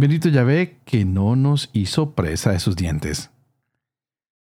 Bendito 0.00 0.28
Yahvé 0.28 0.78
que 0.84 1.04
no 1.04 1.34
nos 1.34 1.70
hizo 1.72 2.14
presa 2.14 2.52
de 2.52 2.60
sus 2.60 2.76
dientes. 2.76 3.32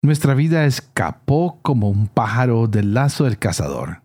Nuestra 0.02 0.34
vida 0.34 0.66
escapó 0.66 1.62
como 1.62 1.90
un 1.90 2.10
pájaro 2.10 2.68
del 2.68 2.94
lazo 2.94 3.24
del 3.24 3.40
cazador. 3.40 4.02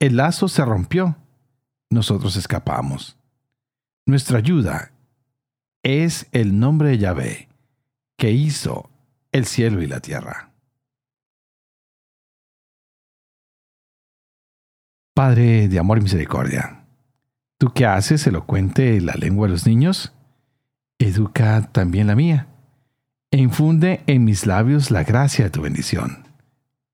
El 0.00 0.16
lazo 0.16 0.48
se 0.48 0.64
rompió, 0.64 1.16
nosotros 1.88 2.34
escapamos. 2.34 3.16
Nuestra 4.06 4.38
ayuda 4.38 4.90
es 5.84 6.26
el 6.32 6.58
nombre 6.58 6.88
de 6.88 6.98
Yahvé, 6.98 7.48
que 8.18 8.32
hizo 8.32 8.90
el 9.30 9.46
cielo 9.46 9.80
y 9.82 9.86
la 9.86 10.00
tierra. 10.00 10.50
Padre 15.14 15.68
de 15.68 15.78
amor 15.78 15.98
y 15.98 16.02
misericordia, 16.02 16.86
tú 17.56 17.72
que 17.72 17.86
haces 17.86 18.26
elocuente 18.26 19.00
la 19.00 19.14
lengua 19.14 19.46
de 19.46 19.52
los 19.52 19.64
niños, 19.64 20.12
educa 21.00 21.68
también 21.72 22.06
la 22.06 22.14
mía, 22.14 22.46
e 23.30 23.38
infunde 23.38 24.02
en 24.06 24.24
mis 24.24 24.46
labios 24.46 24.90
la 24.90 25.04
gracia 25.04 25.44
de 25.44 25.50
tu 25.50 25.62
bendición. 25.62 26.28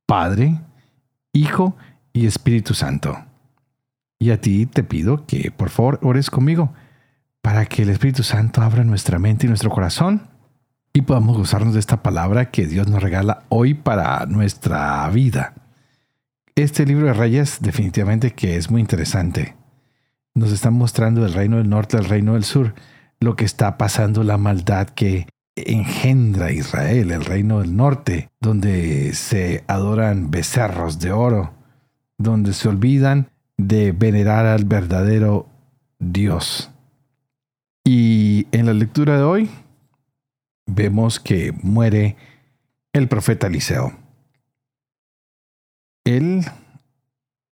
Padre, 0.07 0.61
Hijo 1.33 1.77
y 2.12 2.27
Espíritu 2.27 2.75
Santo. 2.75 3.19
Y 4.19 4.31
a 4.31 4.40
ti 4.40 4.66
te 4.66 4.83
pido 4.83 5.27
que 5.27 5.51
por 5.51 5.69
favor 5.69 5.99
ores 6.03 6.31
conmigo 6.31 6.73
para 7.42 7.66
que 7.66 7.83
el 7.83 7.90
Espíritu 7.90 8.23
Santo 8.23 8.62
abra 8.62 8.85
nuestra 8.85 9.19
mente 9.19 9.47
y 9.47 9.49
nuestro 9.49 9.71
corazón 9.71 10.29
y 10.92 11.03
podamos 11.03 11.37
gozarnos 11.37 11.75
de 11.75 11.81
esta 11.81 12.03
palabra 12.03 12.51
que 12.51 12.66
Dios 12.66 12.88
nos 12.88 13.03
regala 13.03 13.45
hoy 13.51 13.75
para 13.75 14.25
nuestra 14.27 15.09
vida. 15.11 15.55
Este 16.55 16.87
libro 16.87 17.07
de 17.07 17.12
Reyes 17.12 17.59
definitivamente 17.61 18.33
que 18.33 18.57
es 18.57 18.71
muy 18.71 18.81
interesante. 18.81 19.55
Nos 20.35 20.53
están 20.53 20.73
mostrando 20.73 21.27
el 21.27 21.35
reino 21.35 21.59
del 21.59 21.69
norte, 21.69 21.99
el 21.99 22.07
reino 22.07 22.33
del 22.33 22.45
sur, 22.45 22.75
lo 23.20 23.37
que 23.37 23.44
está 23.44 23.79
pasando, 23.79 24.22
la 24.22 24.38
maldad 24.38 24.88
que 24.88 25.26
engendra 25.57 26.52
Israel, 26.52 27.11
el 27.11 27.24
reino 27.24 27.61
del 27.61 27.76
norte, 27.76 28.31
donde 28.40 29.14
se 29.14 29.64
adoran 29.66 30.31
becerros 30.31 30.98
de 30.98 31.12
oro, 31.12 31.55
donde 32.18 32.52
se 32.52 32.68
olvidan 32.68 33.31
de 33.57 33.92
venerar 33.92 34.46
al 34.46 34.64
verdadero 34.64 35.48
Dios. 35.98 36.70
Y 37.85 38.46
en 38.52 38.66
la 38.66 38.74
lectura 38.74 39.16
de 39.16 39.22
hoy 39.22 39.50
vemos 40.66 41.20
que 41.20 41.52
muere 41.62 42.16
el 42.92 43.09
profeta 43.09 43.46
Eliseo. 43.46 43.92
Él 46.05 46.44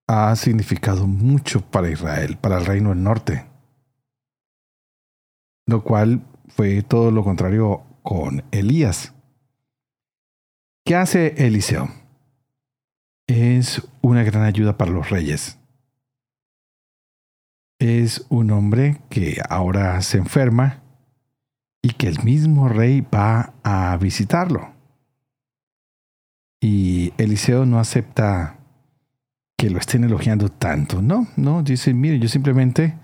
ha 0.07 0.35
significado 0.37 1.07
mucho 1.07 1.61
para 1.61 1.91
Israel, 1.91 2.37
para 2.37 2.59
el 2.59 2.67
reino 2.67 2.91
del 2.91 3.03
norte, 3.03 3.47
lo 5.67 5.83
cual 5.83 6.25
fue 6.49 6.83
todo 6.83 7.11
lo 7.11 7.25
contrario 7.25 7.85
con 8.03 8.45
Elías. 8.51 9.15
¿Qué 10.85 10.95
hace 10.97 11.35
Eliseo? 11.47 11.89
Es 13.27 13.83
una 14.03 14.23
gran 14.23 14.43
ayuda 14.43 14.77
para 14.77 14.91
los 14.91 15.09
reyes. 15.09 15.59
Es 17.79 18.27
un 18.29 18.51
hombre 18.51 19.01
que 19.09 19.41
ahora 19.49 20.01
se 20.03 20.19
enferma 20.19 20.83
y 21.83 21.91
que 21.91 22.09
el 22.09 22.23
mismo 22.23 22.69
rey 22.69 23.01
va 23.01 23.55
a 23.63 23.97
visitarlo. 23.97 24.73
Y 26.61 27.13
Eliseo 27.19 27.67
no 27.67 27.79
acepta 27.79 28.59
que 29.57 29.71
lo 29.71 29.79
estén 29.79 30.05
elogiando 30.05 30.51
tanto. 30.51 31.03
No, 31.03 31.27
no, 31.37 31.63
dice, 31.63 31.95
mire, 31.95 32.19
yo 32.19 32.29
simplemente 32.29 32.95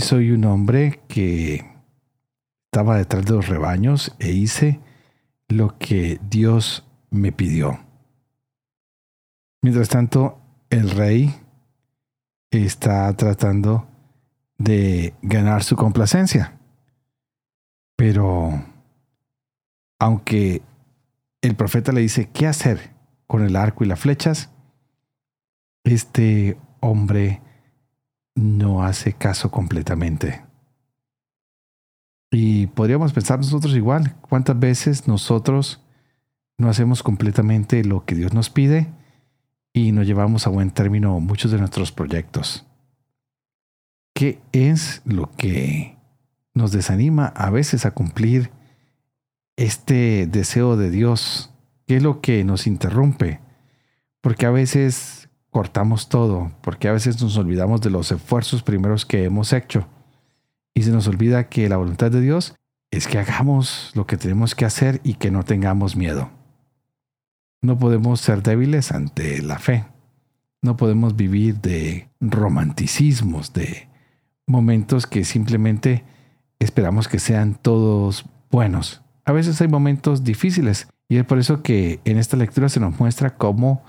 soy 0.00 0.30
un 0.30 0.44
hombre 0.44 1.00
que 1.08 1.64
estaba 2.66 2.96
detrás 2.96 3.24
de 3.24 3.32
los 3.32 3.48
rebaños 3.48 4.14
e 4.18 4.30
hice 4.30 4.80
lo 5.48 5.78
que 5.78 6.20
Dios 6.28 6.86
me 7.10 7.32
pidió. 7.32 7.80
Mientras 9.62 9.88
tanto, 9.88 10.40
el 10.70 10.90
rey 10.90 11.34
está 12.50 13.12
tratando 13.14 13.88
de 14.58 15.14
ganar 15.22 15.64
su 15.64 15.76
complacencia. 15.76 16.58
Pero, 17.96 18.64
aunque 19.98 20.62
el 21.42 21.56
profeta 21.56 21.92
le 21.92 22.00
dice 22.00 22.30
qué 22.32 22.46
hacer 22.46 22.94
con 23.26 23.44
el 23.44 23.56
arco 23.56 23.84
y 23.84 23.88
las 23.88 24.00
flechas, 24.00 24.50
este 25.84 26.56
hombre 26.80 27.40
no 28.34 28.82
hace 28.84 29.12
caso 29.12 29.50
completamente. 29.50 30.42
Y 32.30 32.68
podríamos 32.68 33.12
pensar 33.12 33.38
nosotros 33.38 33.74
igual, 33.74 34.16
¿cuántas 34.20 34.58
veces 34.58 35.08
nosotros 35.08 35.80
no 36.58 36.68
hacemos 36.68 37.02
completamente 37.02 37.84
lo 37.84 38.04
que 38.04 38.14
Dios 38.14 38.32
nos 38.34 38.50
pide 38.50 38.92
y 39.72 39.92
no 39.92 40.02
llevamos 40.02 40.46
a 40.46 40.50
buen 40.50 40.70
término 40.70 41.18
muchos 41.18 41.50
de 41.50 41.58
nuestros 41.58 41.90
proyectos? 41.90 42.66
¿Qué 44.14 44.40
es 44.52 45.02
lo 45.04 45.30
que 45.32 45.96
nos 46.54 46.72
desanima 46.72 47.26
a 47.26 47.50
veces 47.50 47.86
a 47.86 47.92
cumplir 47.92 48.50
este 49.56 50.26
deseo 50.26 50.76
de 50.76 50.90
Dios? 50.90 51.52
¿Qué 51.86 51.96
es 51.96 52.02
lo 52.02 52.20
que 52.20 52.44
nos 52.44 52.66
interrumpe? 52.66 53.40
Porque 54.20 54.46
a 54.46 54.50
veces 54.50 55.29
cortamos 55.50 56.08
todo, 56.08 56.52
porque 56.60 56.88
a 56.88 56.92
veces 56.92 57.20
nos 57.22 57.36
olvidamos 57.36 57.80
de 57.80 57.90
los 57.90 58.12
esfuerzos 58.12 58.62
primeros 58.62 59.04
que 59.04 59.24
hemos 59.24 59.52
hecho. 59.52 59.86
Y 60.74 60.82
se 60.82 60.90
nos 60.90 61.08
olvida 61.08 61.48
que 61.48 61.68
la 61.68 61.76
voluntad 61.76 62.10
de 62.10 62.20
Dios 62.20 62.54
es 62.90 63.06
que 63.06 63.18
hagamos 63.18 63.90
lo 63.94 64.06
que 64.06 64.16
tenemos 64.16 64.54
que 64.54 64.64
hacer 64.64 65.00
y 65.04 65.14
que 65.14 65.30
no 65.30 65.44
tengamos 65.44 65.96
miedo. 65.96 66.30
No 67.62 67.78
podemos 67.78 68.20
ser 68.20 68.42
débiles 68.42 68.92
ante 68.92 69.42
la 69.42 69.58
fe. 69.58 69.84
No 70.62 70.76
podemos 70.76 71.16
vivir 71.16 71.60
de 71.60 72.08
romanticismos, 72.20 73.52
de 73.52 73.88
momentos 74.46 75.06
que 75.06 75.24
simplemente 75.24 76.04
esperamos 76.58 77.08
que 77.08 77.18
sean 77.18 77.54
todos 77.54 78.24
buenos. 78.50 79.02
A 79.24 79.32
veces 79.32 79.60
hay 79.60 79.68
momentos 79.68 80.24
difíciles 80.24 80.88
y 81.08 81.16
es 81.16 81.24
por 81.24 81.38
eso 81.38 81.62
que 81.62 82.00
en 82.04 82.18
esta 82.18 82.36
lectura 82.36 82.68
se 82.68 82.80
nos 82.80 82.98
muestra 82.98 83.36
cómo 83.36 83.82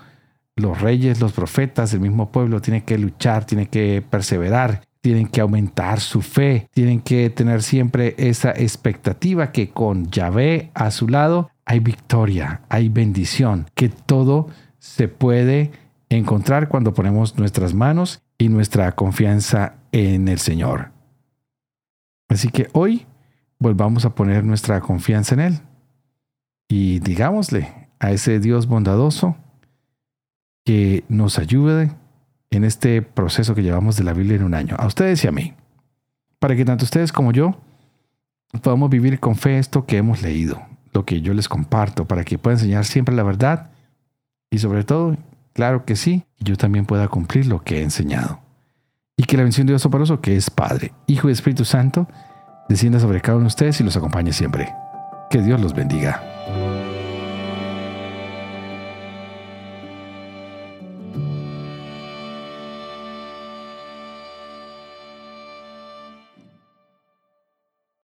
los 0.55 0.81
reyes, 0.81 1.19
los 1.19 1.33
profetas, 1.33 1.93
el 1.93 1.99
mismo 2.01 2.31
pueblo 2.31 2.61
tienen 2.61 2.83
que 2.83 2.97
luchar, 2.97 3.45
tienen 3.45 3.67
que 3.67 4.03
perseverar, 4.07 4.81
tienen 5.01 5.27
que 5.27 5.41
aumentar 5.41 5.99
su 5.99 6.21
fe, 6.21 6.67
tienen 6.71 7.01
que 7.01 7.29
tener 7.29 7.63
siempre 7.63 8.15
esa 8.17 8.51
expectativa 8.51 9.51
que 9.51 9.69
con 9.69 10.09
Yahvé 10.11 10.71
a 10.73 10.91
su 10.91 11.07
lado 11.07 11.49
hay 11.65 11.79
victoria, 11.79 12.61
hay 12.69 12.89
bendición, 12.89 13.67
que 13.73 13.89
todo 13.89 14.49
se 14.77 15.07
puede 15.07 15.71
encontrar 16.09 16.67
cuando 16.67 16.93
ponemos 16.93 17.37
nuestras 17.37 17.73
manos 17.73 18.21
y 18.37 18.49
nuestra 18.49 18.91
confianza 18.93 19.75
en 19.91 20.27
el 20.27 20.39
Señor. 20.39 20.91
Así 22.27 22.49
que 22.49 22.67
hoy 22.73 23.05
volvamos 23.59 24.05
a 24.05 24.15
poner 24.15 24.43
nuestra 24.43 24.81
confianza 24.81 25.35
en 25.35 25.39
Él. 25.39 25.59
Y 26.67 26.99
digámosle 26.99 27.89
a 27.99 28.11
ese 28.11 28.39
Dios 28.39 28.67
bondadoso 28.67 29.35
que 30.63 31.03
nos 31.09 31.39
ayude 31.39 31.91
en 32.49 32.63
este 32.63 33.01
proceso 33.01 33.55
que 33.55 33.63
llevamos 33.63 33.95
de 33.95 34.03
la 34.03 34.13
Biblia 34.13 34.35
en 34.35 34.43
un 34.43 34.53
año, 34.53 34.75
a 34.77 34.85
ustedes 34.85 35.23
y 35.23 35.27
a 35.27 35.31
mí, 35.31 35.53
para 36.39 36.55
que 36.55 36.65
tanto 36.65 36.85
ustedes 36.85 37.11
como 37.11 37.31
yo 37.31 37.57
podamos 38.61 38.89
vivir 38.89 39.19
con 39.19 39.35
fe 39.35 39.57
esto 39.57 39.85
que 39.85 39.97
hemos 39.97 40.21
leído, 40.21 40.61
lo 40.93 41.05
que 41.05 41.21
yo 41.21 41.33
les 41.33 41.47
comparto, 41.47 42.05
para 42.05 42.23
que 42.23 42.37
puedan 42.37 42.59
enseñar 42.59 42.85
siempre 42.85 43.15
la 43.15 43.23
verdad 43.23 43.71
Y 44.53 44.57
sobre 44.57 44.83
todo, 44.83 45.15
claro 45.53 45.85
que 45.85 45.95
sí, 45.95 46.25
yo 46.39 46.57
también 46.57 46.85
pueda 46.85 47.07
cumplir 47.07 47.45
lo 47.45 47.63
que 47.63 47.79
he 47.79 47.83
enseñado. 47.83 48.41
Y 49.15 49.23
que 49.23 49.37
la 49.37 49.43
bendición 49.43 49.67
de 49.67 49.71
Dios 49.71 49.83
Toporoso, 49.83 50.19
que 50.19 50.35
es 50.35 50.49
Padre, 50.49 50.91
Hijo 51.07 51.29
y 51.29 51.31
Espíritu 51.31 51.63
Santo, 51.63 52.07
descienda 52.67 52.99
sobre 52.99 53.21
cada 53.21 53.37
uno 53.37 53.45
de 53.45 53.47
ustedes 53.47 53.79
y 53.79 53.83
los 53.85 53.95
acompañe 53.95 54.33
siempre. 54.33 54.73
Que 55.29 55.41
Dios 55.41 55.61
los 55.61 55.73
bendiga. 55.73 56.30